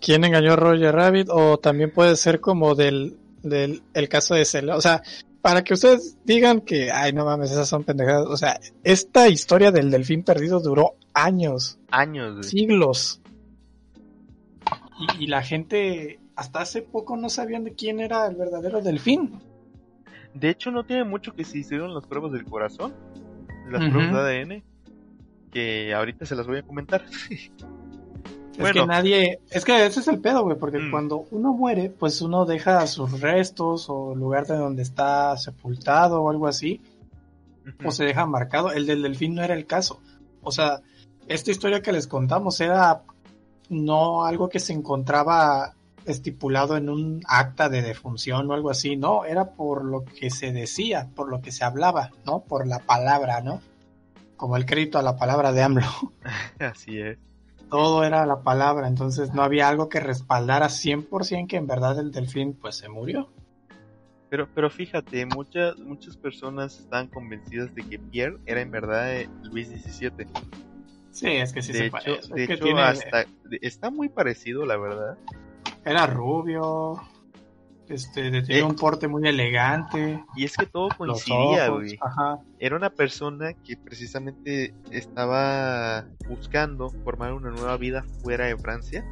[0.00, 1.28] ¿Quién engañó a Roger Rabbit?
[1.30, 4.76] O también puede ser como del, del el caso de Celia.
[4.76, 5.02] O sea,
[5.42, 8.26] para que ustedes digan que, ay, no mames, esas son pendejadas.
[8.26, 11.78] O sea, esta historia del delfín perdido duró años.
[11.90, 13.20] Años, Siglos
[15.18, 19.40] y, la gente hasta hace poco no sabían de quién era el verdadero delfín.
[20.34, 22.94] De hecho, no tiene mucho que se hicieron las pruebas del corazón,
[23.70, 24.62] las pruebas de ADN,
[25.50, 27.04] que ahorita se las voy a comentar.
[28.58, 30.90] Es que nadie, es que ese es el pedo, güey, porque mm.
[30.90, 36.30] cuando uno muere, pues uno deja sus restos o lugar de donde está sepultado o
[36.30, 36.80] algo así,
[37.84, 38.72] o se deja marcado.
[38.72, 40.00] El del delfín no era el caso.
[40.42, 40.80] O sea,
[41.28, 43.02] esta historia que les contamos era
[43.68, 45.74] no algo que se encontraba
[46.06, 50.52] estipulado en un acta de defunción o algo así, no, era por lo que se
[50.52, 52.40] decía, por lo que se hablaba, ¿no?
[52.40, 53.60] Por la palabra, ¿no?
[54.36, 56.12] Como el crédito a la palabra de AMLO.
[56.60, 57.18] Así es.
[57.70, 62.10] Todo era la palabra, entonces no había algo que respaldara 100% que en verdad el
[62.12, 63.30] delfín pues se murió.
[64.28, 69.28] Pero, pero fíjate, muchas, muchas personas estaban convencidas de que Pierre era en verdad eh,
[69.44, 70.26] Luis XVII.
[71.12, 72.34] Sí, es que sí de se parece.
[72.34, 73.24] de hecho tiene- hasta,
[73.62, 75.16] está muy parecido, la verdad.
[75.84, 77.00] Era rubio,
[77.88, 80.24] este, de- tenía Eh, un porte muy elegante.
[80.36, 81.98] Y es que todo coincidía, güey.
[82.00, 82.38] ajá.
[82.58, 89.04] Era una persona que precisamente estaba buscando formar una nueva vida fuera de Francia.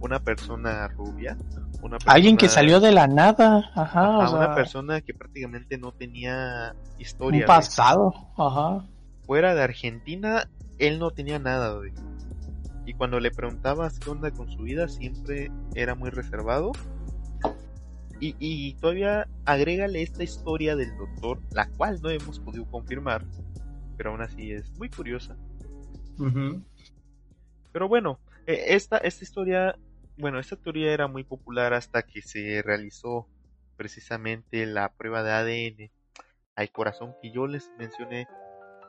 [0.00, 1.36] Una persona rubia.
[1.82, 5.76] Una Alguien que salió de la nada, ajá, Ajá, o sea, una persona que prácticamente
[5.78, 7.40] no tenía historia.
[7.42, 8.86] un pasado, ajá.
[9.26, 11.92] Fuera de Argentina, él no tenía nada, güey.
[12.86, 16.72] Y cuando le preguntabas qué onda con su vida, siempre era muy reservado.
[18.20, 23.24] Y, y todavía agrégale esta historia del doctor, la cual no hemos podido confirmar,
[23.96, 25.36] pero aún así es muy curiosa.
[27.72, 29.76] Pero bueno, eh, esta, esta historia,
[30.16, 33.28] bueno, esta teoría era muy popular hasta que se realizó
[33.76, 35.90] precisamente la prueba de ADN
[36.54, 38.28] al corazón que yo les mencioné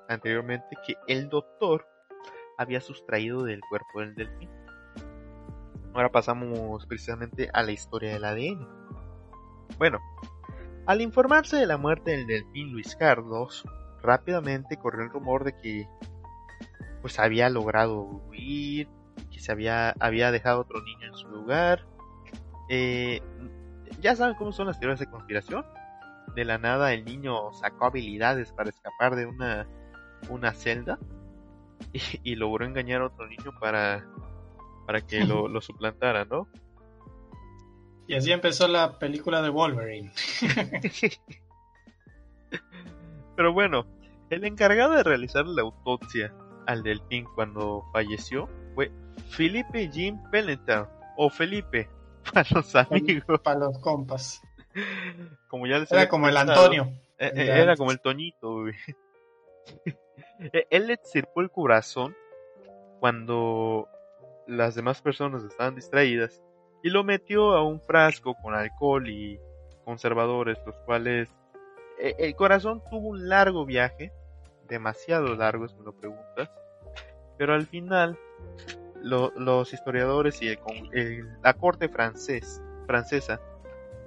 [0.07, 1.88] anteriormente que el doctor
[2.57, 4.49] había sustraído del cuerpo del delfín.
[5.93, 8.84] Ahora pasamos precisamente a la historia del ADN.
[9.78, 9.99] Bueno,
[10.86, 13.66] al informarse de la muerte del delfín Luis Carlos,
[14.01, 15.88] rápidamente corrió el rumor de que
[17.01, 18.88] pues había logrado huir,
[19.32, 21.86] que se había, había dejado otro niño en su lugar.
[22.70, 23.22] Eh,
[23.99, 25.66] ya saben cómo son las teorías de conspiración.
[26.36, 29.68] De la nada el niño sacó habilidades para escapar de una,
[30.30, 30.99] una celda
[31.93, 34.05] y, y logró engañar a otro niño para,
[34.86, 36.47] para que lo, lo suplantara, ¿no?
[38.08, 40.12] Y así empezó la película de Wolverine.
[43.36, 43.86] Pero bueno,
[44.30, 46.34] el encargado de realizar la autopsia
[46.68, 48.91] al delfín cuando falleció fue
[49.30, 50.88] Felipe Jim Pelleter,
[51.18, 51.89] o Felipe,
[52.34, 54.41] para los amigos, Para los compas.
[55.47, 56.38] como ya les Era como el.
[56.38, 56.91] Antonio.
[57.18, 58.76] Eh, eh, era como el Toñito, güey.
[60.51, 62.14] Eh, Él le extirpó el corazón
[62.99, 63.88] cuando
[64.47, 66.43] las demás personas estaban distraídas
[66.86, 69.39] y lo metió a un frasco con alcohol y
[69.83, 71.29] conservadores, los cuales
[71.99, 74.11] eh, el corazón tuvo un largo viaje,
[74.67, 76.49] demasiado largo, si me lo preguntas,
[77.38, 78.17] pero al final
[79.01, 83.39] lo- los historiadores y el la corte francés, francesa,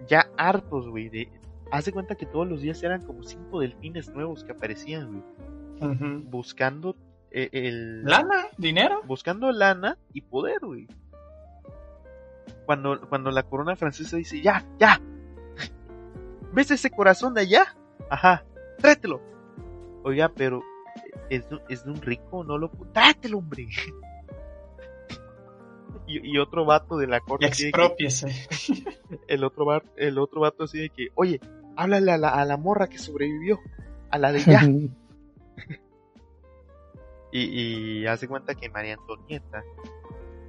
[0.06, 1.28] ya hartos, güey, de,
[1.72, 5.22] haz de cuenta que todos los días eran como cinco delfines nuevos que aparecían,
[5.80, 6.94] güey, buscando
[7.30, 8.46] eh, el ¿Lana?
[8.56, 9.00] ¿Dinero?
[9.04, 10.86] buscando lana y poder, güey.
[12.68, 15.00] Cuando, cuando la corona francesa dice, ya, ya,
[16.52, 17.74] ¿ves ese corazón de allá?
[18.10, 18.44] Ajá,
[18.76, 19.22] tráetelo.
[20.04, 20.62] Oiga, pero
[21.30, 22.68] es, de- es de un rico, no lo...
[22.92, 23.68] Tráetelo, hombre.
[26.06, 28.46] Y, y otro vato de la corte Expropiese.
[29.28, 31.40] el otro va- el otro vato así de que, oye,
[31.76, 33.58] háblale a la, a la morra que sobrevivió,
[34.10, 34.60] a la de ya.
[37.32, 37.40] y,
[38.00, 39.62] y hace cuenta que María Antonieta,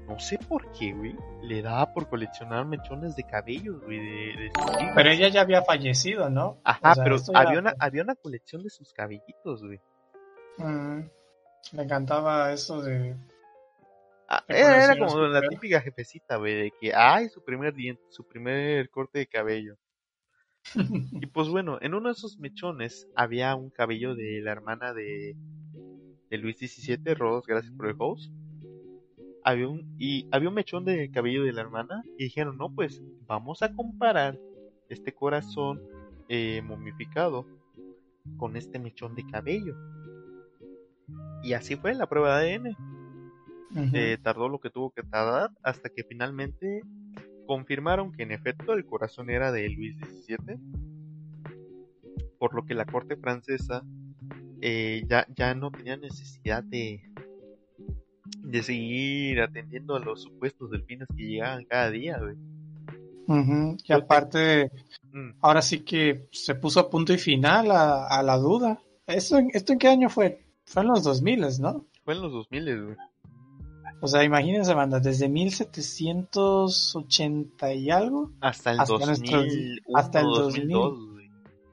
[0.09, 4.51] no sé por qué, güey, le daba por coleccionar mechones de cabellos, güey, de, de
[4.55, 4.91] sus hijos.
[4.95, 6.59] Pero ella ya había fallecido, ¿no?
[6.63, 9.79] Ajá, o sea, pero ya- había una, había una colección de sus cabellitos, güey.
[10.57, 11.01] Mm.
[11.73, 13.15] Le encantaba eso de...
[14.27, 18.27] Ah, Era, era como la típica jefecita, güey, de que, ay, su primer diente, su
[18.27, 19.77] primer corte de cabello.
[21.21, 25.35] Y pues bueno, en uno de esos mechones había un cabello de la hermana de,
[26.29, 28.31] de Luis XVII, Rodos, gracias por el host.
[29.49, 33.01] Había un, y había un mechón de cabello de la hermana y dijeron, no, pues
[33.25, 34.37] vamos a comparar
[34.89, 35.81] este corazón
[36.27, 37.47] eh, momificado
[38.37, 39.75] con este mechón de cabello.
[41.41, 42.77] Y así fue la prueba de ADN.
[43.95, 46.83] Eh, tardó lo que tuvo que tardar hasta que finalmente
[47.47, 50.59] confirmaron que en efecto el corazón era de Luis XVII,
[52.37, 53.83] por lo que la corte francesa
[54.61, 57.08] eh, ya, ya no tenía necesidad de,
[58.41, 62.17] de seguir atendiendo a los supuestos delfines que llegaban cada día.
[62.19, 62.35] güey.
[63.27, 63.75] Ujú.
[63.77, 64.71] Y Yo te- aparte,
[65.11, 68.79] Mm, ahora sí que se puso a punto y final a, a la duda.
[69.07, 70.45] ¿Esto, en- ¿Esto en qué año fue?
[70.65, 71.85] Fue en los 2000, ¿no?
[72.05, 72.95] Fue en los 2000, güey.
[74.01, 78.31] O sea, imagínense, banda, desde 1780 y algo.
[78.41, 81.27] hasta el Hasta nuestros- 2001, hasta el 2002, güey.
[81.27, 81.31] O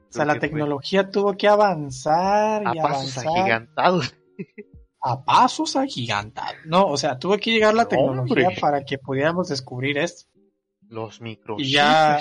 [0.09, 4.13] sea, la que fue tecnología tuvo que avanzar a y pasos avanzar agigantados.
[5.01, 6.55] a pasos agigantados.
[6.65, 8.57] No, o sea, tuvo que llegar la No, tecnología hombre.
[8.61, 10.29] para que pudiéramos descubrir esto.
[10.89, 11.67] Los microchips.
[11.67, 12.19] Y ya-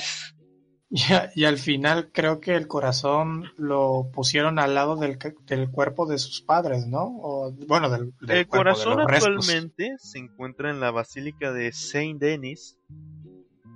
[1.34, 6.16] Y, al final creo que el corazón lo pusieron al lado del, del cuerpo de
[6.18, 7.06] sus padres, ¿no?
[7.20, 12.78] O, bueno, del, el corazón actualmente se encuentra en la Basílica de Saint Denis,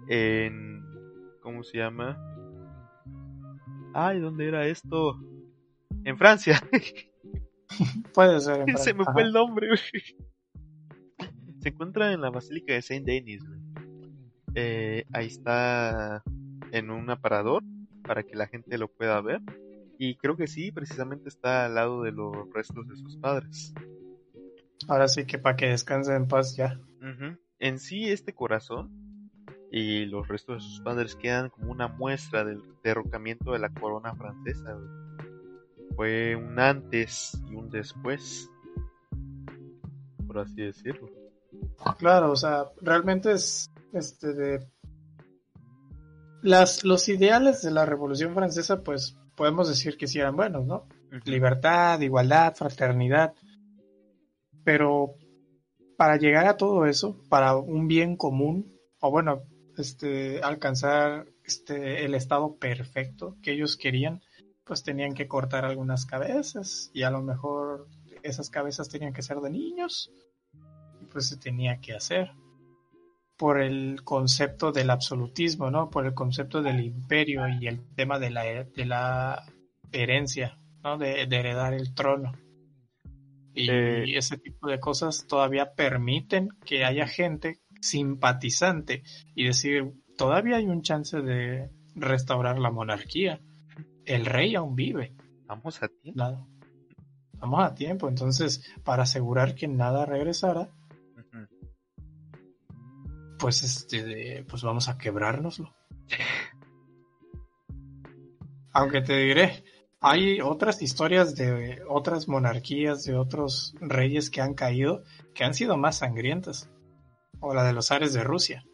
[0.08, 0.84] en...
[1.42, 2.16] ¿Cómo se llama?
[3.92, 5.16] Ay, ¿dónde era esto?
[6.04, 6.62] En Francia.
[8.14, 8.68] Puede ser.
[8.68, 9.68] En se me fue el nombre.
[9.76, 13.42] se encuentra en la Basílica de Saint Denis.
[14.54, 16.22] Eh, ahí está
[16.72, 17.62] en un aparador
[18.02, 19.40] para que la gente lo pueda ver.
[19.98, 23.74] Y creo que sí, precisamente está al lado de los restos de sus padres.
[24.88, 26.80] Ahora sí que para que descanse en paz ya.
[27.58, 28.90] En sí, este corazón
[29.70, 34.14] y los restos de sus padres quedan como una muestra del derrocamiento de la corona
[34.14, 34.76] francesa.
[35.96, 38.48] Fue un antes y un después,
[40.26, 41.08] por así decirlo.
[41.98, 44.66] Claro, o sea, realmente es este de
[46.42, 50.86] las, los ideales de la Revolución Francesa, pues podemos decir que sí eran buenos, ¿no?
[51.24, 53.34] Libertad, igualdad, fraternidad.
[54.64, 55.14] Pero
[55.96, 59.42] para llegar a todo eso, para un bien común, o bueno,
[59.76, 64.22] este, alcanzar este, el estado perfecto que ellos querían,
[64.70, 67.88] pues tenían que cortar algunas cabezas y a lo mejor
[68.22, 70.12] esas cabezas tenían que ser de niños,
[71.10, 72.30] pues se tenía que hacer
[73.36, 75.90] por el concepto del absolutismo, ¿no?
[75.90, 79.42] Por el concepto del imperio y el tema de la, de la
[79.90, 80.98] herencia, ¿no?
[80.98, 82.30] De, heredar el trono.
[83.52, 84.16] Y, eh.
[84.16, 89.02] ese tipo de cosas todavía permiten que haya gente simpatizante
[89.34, 93.40] y decir, todavía hay un chance de restaurar la monarquía.
[94.10, 95.14] El rey aún vive.
[95.46, 96.48] Vamos a tiempo.
[97.34, 98.08] Vamos a tiempo.
[98.08, 100.68] Entonces, para asegurar que nada regresara,
[103.38, 105.72] pues este, pues vamos a quebrárnoslo.
[108.72, 109.62] Aunque te diré,
[110.00, 115.04] hay otras historias de otras monarquías, de otros reyes que han caído,
[115.34, 116.68] que han sido más sangrientas.
[117.38, 118.64] O la de los ares de Rusia.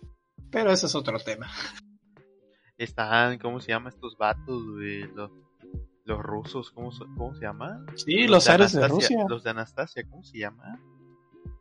[0.51, 1.51] Pero ese es otro tema.
[2.79, 5.31] Están, ¿cómo se llama estos vatos de los,
[6.05, 6.71] los rusos?
[6.71, 7.85] ¿cómo, ¿Cómo se llama?
[7.95, 9.25] Sí, los, ares de Rusia.
[9.29, 10.81] Los de Anastasia, ¿cómo se llama?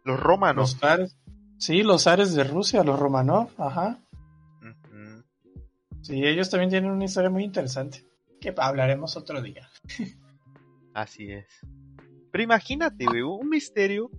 [0.04, 0.74] Los romanos.
[0.74, 1.18] Los ares.
[1.58, 4.02] Sí, los Ares de Rusia, los Romanov, ajá.
[6.02, 8.06] Sí, ellos también tienen una historia muy interesante,
[8.40, 9.68] que hablaremos otro día.
[10.94, 11.48] Así es.
[12.32, 14.12] Pero imagínate, güey, un misterio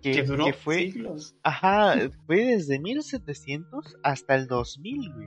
[0.00, 1.34] que, duró fue, siglos.
[1.42, 5.26] Ajá, fue desde 1700 hasta el 2000, güey.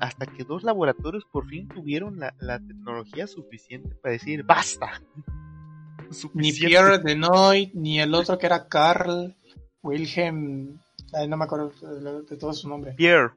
[0.00, 5.02] Hasta que dos laboratorios por fin tuvieron la, la tecnología suficiente para decir, basta.
[6.34, 9.34] Ni Pierre Denoy, ni el otro que era Carl,
[9.82, 10.78] Wilhelm,
[11.28, 11.72] no me acuerdo
[12.28, 12.92] de, todo su nombre.
[12.92, 13.32] Pierre.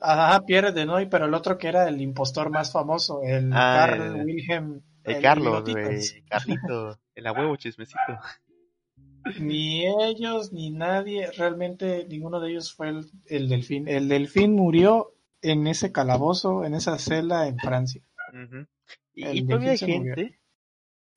[0.00, 3.86] Ajá, Pierre de Noy, pero el otro que era el impostor más famoso, el ah,
[3.86, 4.80] Carl Wilhelm.
[5.04, 7.98] El, Carlos, güey, Carlito, el abuelo chismecito.
[9.40, 12.88] Ni ellos, ni nadie, realmente ninguno de ellos fue
[13.26, 13.88] el, delfín.
[13.88, 18.02] El delfín murió en ese calabozo, en esa celda en Francia.
[19.14, 20.40] Y, todavía hay gente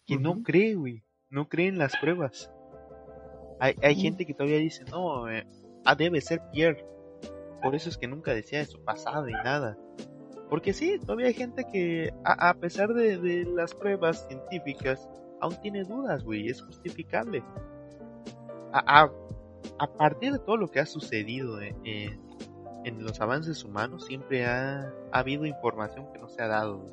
[0.05, 2.51] que no cree, güey, no cree en las pruebas.
[3.59, 5.47] Hay, gente que todavía dice, no, eh,
[5.85, 6.85] ah, debe ser Pierre.
[7.61, 9.77] Por eso es que nunca decía de su pasado y nada.
[10.49, 15.07] Porque sí, todavía hay gente que, a, pesar de, las pruebas científicas,
[15.39, 17.41] aún tiene dudas, güey, es justificable.
[18.73, 19.11] A,
[19.97, 26.11] partir de todo lo que ha sucedido en los avances humanos, siempre ha, habido información
[26.11, 26.83] que no se ha dado,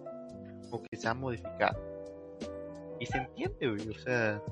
[0.70, 1.80] o que se ha modificado.
[3.00, 4.42] Y se entiende, güey, o sea,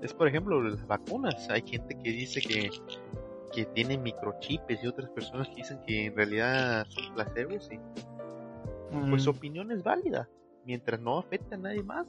[0.00, 1.48] es por ejemplo las vacunas.
[1.50, 2.70] Hay gente que dice que,
[3.52, 7.78] que tiene microchips y otras personas que dicen que en realidad son placebos y
[9.08, 9.36] pues su mm.
[9.36, 10.28] opinión es válida
[10.64, 12.06] mientras no afecte a nadie más.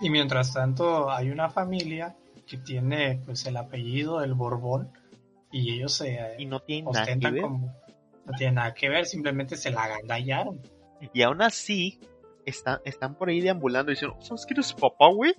[0.00, 2.16] Y mientras tanto hay una familia
[2.46, 4.90] que tiene pues el apellido del Borbón
[5.50, 7.42] y ellos se y no tienen nada que ver.
[7.42, 7.74] Como,
[8.26, 10.60] no tiene nada que ver, simplemente se la agandallaron.
[11.12, 12.00] Y aún así
[12.46, 15.34] están, están por ahí deambulando y diciendo, ¿sabes quién es papá, güey?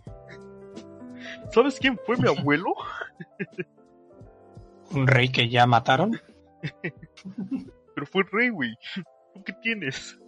[1.52, 2.74] ¿Sabes quién fue mi abuelo?
[4.92, 6.20] ¿Un rey que ya mataron?
[7.96, 8.76] Pero fue rey, güey.
[9.46, 10.20] qué tienes?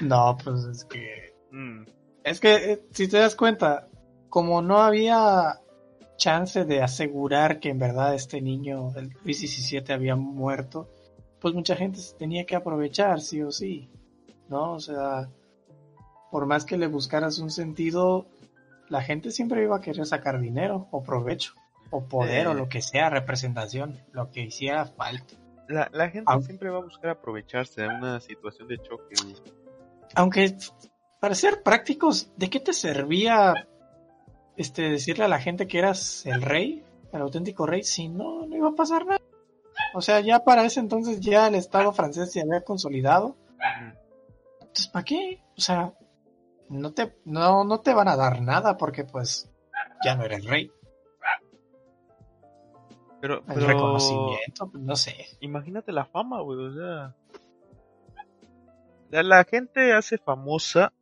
[0.00, 1.34] no, pues es que.
[1.50, 1.84] Mm.
[2.24, 3.88] Es que, eh, si te das cuenta,
[4.28, 5.60] como no había
[6.16, 10.88] chance de asegurar que en verdad este niño, el Luis XVII, había muerto,
[11.40, 13.90] pues mucha gente se tenía que aprovechar, sí o sí.
[14.48, 14.74] ¿No?
[14.74, 15.28] O sea,
[16.30, 18.26] por más que le buscaras un sentido,
[18.88, 21.52] la gente siempre iba a querer sacar dinero o provecho.
[21.90, 22.54] o poder o Eh.
[22.54, 25.34] lo que sea, representación, lo que hiciera falta.
[25.68, 29.14] La, la gente siempre va a buscar aprovecharse de una situación de choque.
[30.14, 30.56] Aunque,
[31.20, 33.68] para ser prácticos, ¿de qué te servía
[34.56, 38.56] este decirle a la gente que eras el rey, el auténtico rey, si no, no
[38.56, 39.20] iba a pasar nada?
[39.94, 43.36] O sea, ya para ese entonces ya el Estado francés se había consolidado.
[44.60, 45.42] Entonces, ¿para qué?
[45.56, 45.92] O sea,
[46.68, 49.50] no te, no, no te van a dar nada porque pues
[50.04, 50.70] ya no eres rey.
[53.20, 55.16] Pero, El reconocimiento, pues, no sé.
[55.40, 57.14] imagínate la fama, güey, o sea...
[59.08, 60.92] La, la gente hace famosa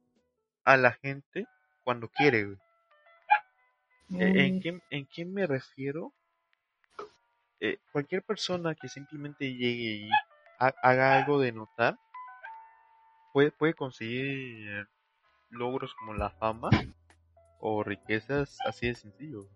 [0.65, 1.47] a la gente
[1.83, 2.59] cuando quiere, güey.
[4.11, 6.15] Eh, ¿En qué, ¿En qué me refiero?
[7.61, 10.11] Eh, cualquier persona que simplemente llegue y
[10.61, 11.97] ha- haga algo de notar
[13.33, 14.89] puede, puede conseguir
[15.51, 16.71] logros como la fama
[17.61, 19.49] o riquezas así de sencillo.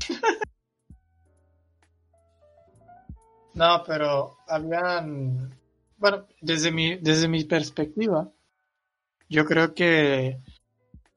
[3.54, 5.50] No, pero habían,
[5.96, 8.30] bueno, desde mi, desde mi perspectiva,
[9.28, 10.38] yo creo que,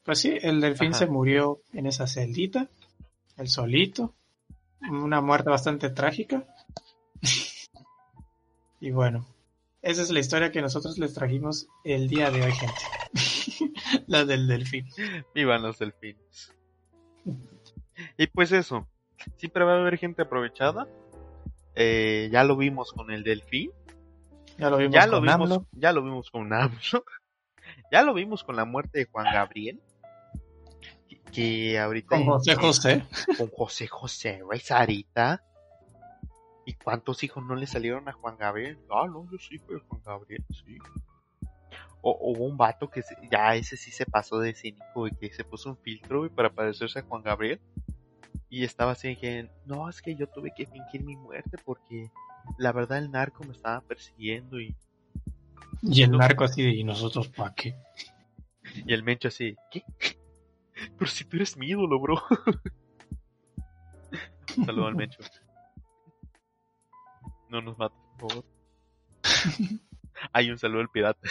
[0.04, 1.00] pues sí, el delfín Ajá.
[1.00, 2.70] se murió en esa celdita,
[3.38, 4.16] el solito,
[4.90, 6.46] una muerte bastante trágica.
[8.80, 9.26] y bueno,
[9.82, 13.74] esa es la historia que nosotros les trajimos el día de hoy, gente.
[14.08, 14.88] la del delfín.
[15.34, 16.54] Vivan los delfines.
[18.18, 18.88] Y pues eso,
[19.38, 20.88] siempre va a haber gente aprovechada.
[21.76, 23.72] Eh, ya lo vimos con el delfín.
[24.58, 25.68] Ya lo vimos ya lo con vimos, AMLO.
[25.72, 27.04] ya lo vimos con AMLO.
[27.92, 29.82] ya lo vimos con la muerte de Juan Gabriel.
[31.32, 33.04] Que, ahorita Con José José.
[33.38, 35.44] con José José, güey, Sarita.
[36.66, 38.78] ¿Y cuántos hijos no le salieron a Juan Gabriel?
[38.90, 40.78] Ah, no, yo sí fui Juan Gabriel, sí.
[42.02, 45.32] O hubo un vato que se- ya ese sí se pasó de cínico y que
[45.34, 47.60] se puso un filtro güey, para parecerse a Juan Gabriel.
[48.50, 52.10] Y estaba así que, no, es que yo tuve que fingir mi muerte porque
[52.58, 54.76] la verdad el narco me estaba persiguiendo y,
[55.82, 57.76] Y el narco así de, ¿y nosotros para qué?
[58.86, 59.84] y el mencho así, ¿qué?
[60.98, 62.22] Pero si tú eres mi ídolo, bro.
[64.58, 65.20] Un Saludo al mencho.
[67.50, 68.46] No nos mates, por favor.
[70.34, 71.28] Hay un saludo al pirata.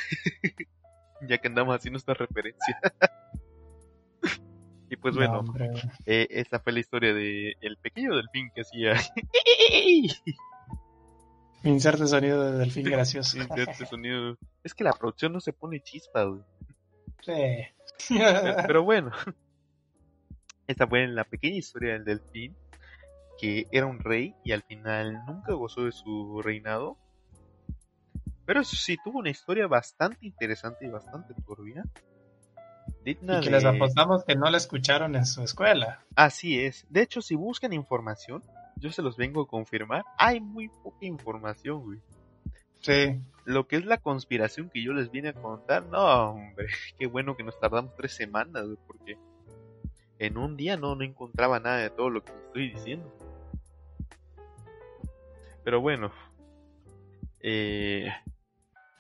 [1.29, 2.79] ya que andamos haciendo esta referencia.
[4.91, 5.71] y pues No, bueno, hombre.
[6.07, 8.95] eh, esta fue la historia de el pequeño delfín que hacía
[11.63, 13.39] Inserte sonido de delfín gracioso.
[13.55, 14.37] este sonido.
[14.65, 16.41] Es que la producción no se pone chispa, güey.
[17.23, 18.15] Sí.
[18.67, 19.13] Pero bueno,
[20.71, 22.57] esta fue la pequeña historia del delfín,
[23.39, 26.97] que era un rey y al final nunca gozó de su reinado.
[28.47, 31.85] Pero eso sí, tuvo una historia bastante interesante y bastante turbia.
[33.05, 36.05] Digna Y que de- les apostamos que no la escucharon en su escuela.
[36.17, 36.85] Así es.
[36.91, 38.43] De hecho, si buscan información,
[38.77, 40.05] yo se los vengo a confirmar.
[40.19, 42.01] Hay muy poca información, güey.
[42.81, 43.21] Sí.
[43.45, 46.67] Lo que es la conspiración que yo les vine a contar, no, hombre,
[46.99, 49.17] qué bueno que nos tardamos tres semanas, güey, porque
[50.21, 53.11] en un día no, no encontraba nada de todo lo que estoy diciendo.
[55.65, 56.13] Pero bueno,
[57.41, 58.09] eh,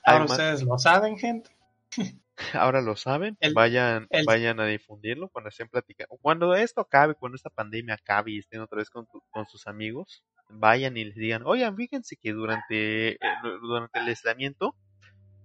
[0.05, 1.51] Ahora además- ustedes lo saben, gente.
[2.55, 6.17] ahora lo saben, El- vayan, el- vayan a difundirlo cuando estén platicando.
[6.21, 9.67] Cuando esto acabe, cuando esta pandemia acabe y estén otra vez con, tu- con sus
[9.67, 13.19] amigos, vayan y les digan, oigan, fíjense que durante, eh,
[13.63, 14.75] durante el aislamiento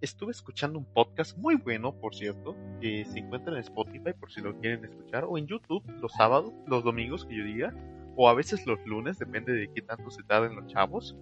[0.05, 4.41] estuve escuchando un podcast muy bueno, por cierto, que se encuentra en Spotify por si
[4.41, 7.73] lo quieren escuchar, o en YouTube los sábados, los domingos que yo diga,
[8.15, 11.17] o a veces los lunes, depende de qué tanto se tarden los chavos.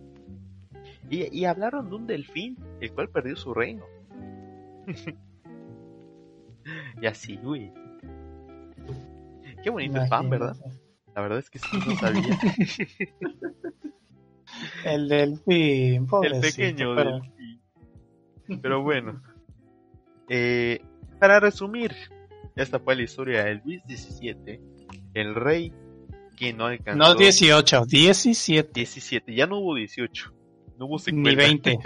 [1.09, 3.85] Y, y hablaron de un delfín, el cual perdió su reino.
[7.01, 7.71] y así, güey.
[9.63, 10.55] Qué bonito el fan, ¿verdad?
[10.55, 10.83] Imagínate.
[11.15, 12.39] La verdad es que sí, no sabía.
[14.85, 17.33] El delfín, el pequeño pero- delfín.
[18.61, 19.21] Pero bueno.
[20.29, 20.81] Eh,
[21.19, 21.93] para resumir,
[22.55, 24.59] esta fue la historia de Luis XVII,
[25.13, 25.73] el rey
[26.35, 30.33] que no alcanzó No 18, 17, 17, ya no hubo 18,
[30.77, 31.37] no hubo ni secuela.
[31.43, 31.79] 20.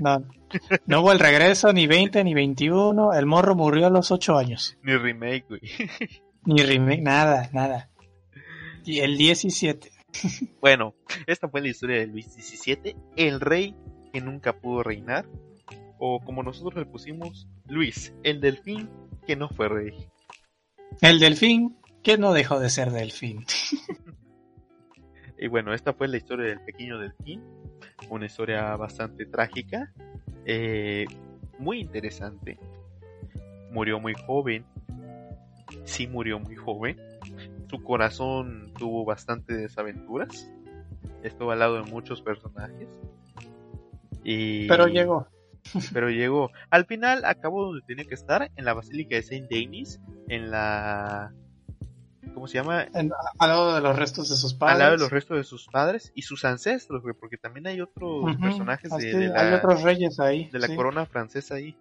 [0.00, 0.24] No,
[0.86, 3.12] no hubo el regreso, ni 20, ni 21.
[3.14, 4.76] El morro murió a los 8 años.
[4.82, 5.60] ni remake, güey.
[6.46, 7.88] Ni remake, nada, nada.
[8.84, 9.90] Y el 17.
[10.60, 10.94] Bueno,
[11.26, 13.74] esta fue la historia de Luis XVII, el rey
[14.12, 15.26] que nunca pudo reinar,
[15.98, 18.88] o como nosotros le pusimos, Luis, el delfín
[19.26, 20.08] que no fue rey.
[21.00, 23.44] El delfín, que no dejó de ser delfín.
[25.36, 27.42] Y bueno, esta fue la historia del pequeño delfín,
[28.08, 29.92] una historia bastante trágica,
[30.46, 31.04] eh,
[31.58, 32.58] muy interesante.
[33.70, 34.64] Murió muy joven,
[35.84, 36.98] sí murió muy joven,
[37.68, 40.50] su corazón tuvo bastantes aventuras.
[41.22, 42.88] Estuvo al lado de muchos personajes.
[44.22, 44.68] Y...
[44.68, 45.26] Pero llegó.
[45.92, 46.50] Pero llegó.
[46.70, 51.32] Al final acabó donde tenía que estar, en la Basílica de Saint Denis, en la...
[52.32, 52.86] ¿Cómo se llama?
[52.92, 54.74] al lado de los restos de sus padres.
[54.74, 57.80] Al lado de los restos de sus padres y sus ancestros, güey, porque también hay
[57.80, 59.40] otros personajes de, la...
[59.40, 60.48] Hay otros reyes ahí.
[60.50, 61.76] De la corona francesa ahí.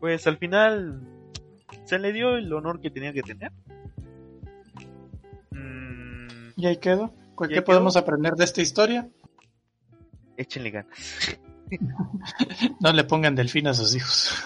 [0.00, 1.00] Pues al final
[1.84, 3.52] se le dio el honor que tenía que tener.
[5.50, 7.12] Mm, y ahí quedó.
[7.48, 9.08] ¿Qué podemos aprender de esta historia?
[10.36, 11.38] Échenle ganas.
[12.80, 14.44] no le pongan delfín a sus hijos.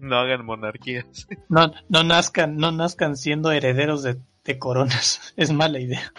[0.00, 1.26] no hagan monarquías.
[1.48, 4.18] No, no nazcan, no nazcan siendo herederos de,
[4.58, 5.34] coronas.
[5.36, 6.12] Es mala idea.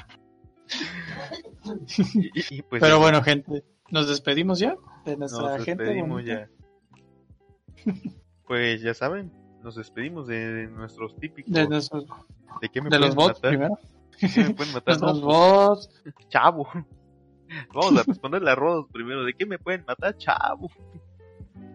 [2.70, 4.76] Pues Pero bueno, gente, nos despedimos ya
[5.06, 6.50] de nuestra nos Despedimos ya.
[8.46, 9.32] Pues ya saben,
[9.64, 11.52] nos despedimos de, nuestros típicos.
[11.54, 11.68] De,
[12.62, 13.78] ¿De qué me de los bots primero.
[14.22, 14.98] ¿De qué me pueden matar?
[15.02, 15.90] los bots.
[16.30, 16.68] Chavo.
[17.74, 19.24] Vamos a responderle a Rodos primero.
[19.24, 20.70] ¿De qué me pueden matar, chavo?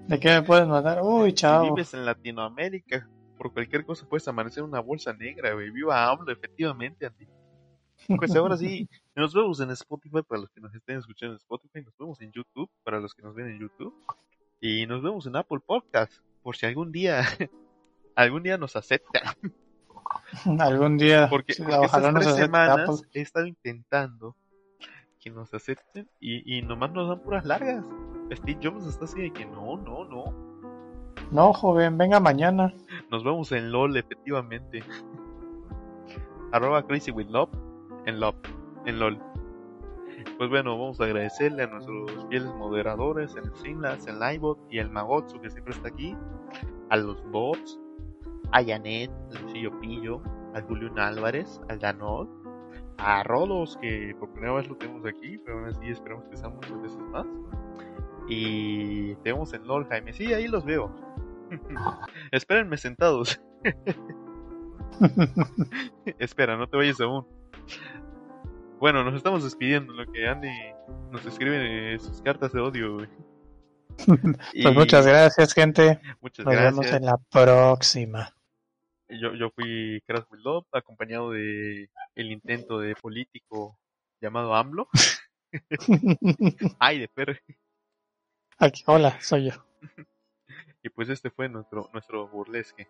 [0.06, 1.00] ¿De qué me pueden matar?
[1.02, 1.64] Uy, chavo.
[1.64, 3.08] Si vives en Latinoamérica,
[3.38, 5.70] por cualquier cosa puedes amanecer una bolsa negra, güey.
[5.70, 7.26] Viva AMLO, efectivamente, Andy.
[8.16, 11.82] Pues ahora sí, nos vemos en Spotify para los que nos estén escuchando en Spotify.
[11.82, 13.94] Nos vemos en YouTube para los que nos ven en YouTube.
[14.60, 16.12] Y nos vemos en Apple Podcast.
[16.42, 17.22] Por si algún día,
[18.16, 19.22] algún día nos aceptan.
[20.58, 21.28] Algún día.
[21.28, 24.36] Porque, porque estas tres semanas he estado intentando
[25.22, 27.84] que nos acepten y, y nomás nos dan puras largas.
[28.32, 30.24] Steve Jobs está así de que no, no, no.
[31.30, 32.74] No, joven, venga mañana.
[33.10, 34.82] Nos vemos en LOL, efectivamente.
[36.52, 37.50] Arroba Crazy with Love
[38.06, 38.36] en Love,
[38.86, 39.18] en LOL.
[40.38, 44.90] Pues bueno, vamos a agradecerle a nuestros fieles moderadores, el Sinlas, el Livebot y el
[44.90, 46.16] Magotsu que siempre está aquí.
[46.90, 47.78] A los bots,
[48.52, 50.22] a Janet, al Lucillo Pillo,
[50.54, 52.28] al Julián Álvarez, al Danot,
[52.98, 56.54] a Rodos, que por primera vez lo tenemos aquí, pero aún así esperamos que sean
[56.54, 57.26] muchas veces más.
[58.28, 60.12] Y tenemos en LOL, Jaime.
[60.12, 60.94] Sí, ahí los veo.
[62.32, 63.40] Espérenme sentados.
[66.18, 67.26] Espera, no te vayas aún.
[68.78, 69.92] Bueno, nos estamos despidiendo.
[69.92, 70.48] Lo que Andy
[71.10, 73.06] nos escribe sus cartas de odio.
[74.06, 76.00] pues muchas gracias, gente.
[76.20, 76.76] Muchas nos gracias.
[76.76, 78.34] vemos en la próxima.
[79.20, 83.78] Yo, yo fui Crash Love, acompañado de el intento de político
[84.20, 84.88] llamado AMLO.
[86.78, 87.34] Ay, de perro.
[88.58, 89.66] Aquí, hola, soy yo.
[90.82, 92.88] y pues este fue nuestro, nuestro burlesque.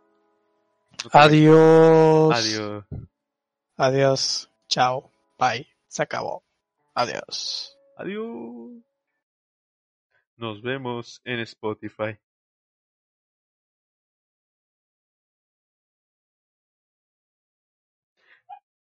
[1.12, 2.32] Adiós.
[2.34, 2.84] Adiós.
[3.76, 4.50] Adiós.
[4.68, 5.10] Chao.
[5.38, 5.66] Bye.
[5.88, 6.44] Se acabó.
[6.94, 7.76] Adiós.
[7.96, 8.82] Adiós.
[10.36, 12.18] Nos vemos en Spotify.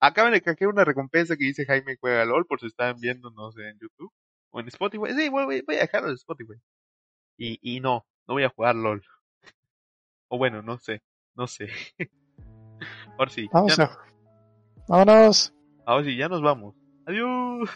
[0.01, 3.79] Acaban de caer una recompensa que dice Jaime Juega LOL por si están viéndonos en
[3.79, 4.13] YouTube
[4.51, 5.13] o en Spotify.
[5.17, 6.55] Sí, voy, voy a dejarlo en Spotify.
[7.37, 9.03] Y, y no, no voy a jugar LOL.
[10.29, 11.03] O bueno, no sé,
[11.35, 11.69] no sé.
[13.19, 13.49] Ahora sí.
[13.53, 13.77] Vamos.
[13.77, 13.99] Ya,
[14.87, 15.55] vámonos.
[15.85, 16.75] Ahora sí, ya nos vamos.
[17.07, 17.71] Adiós.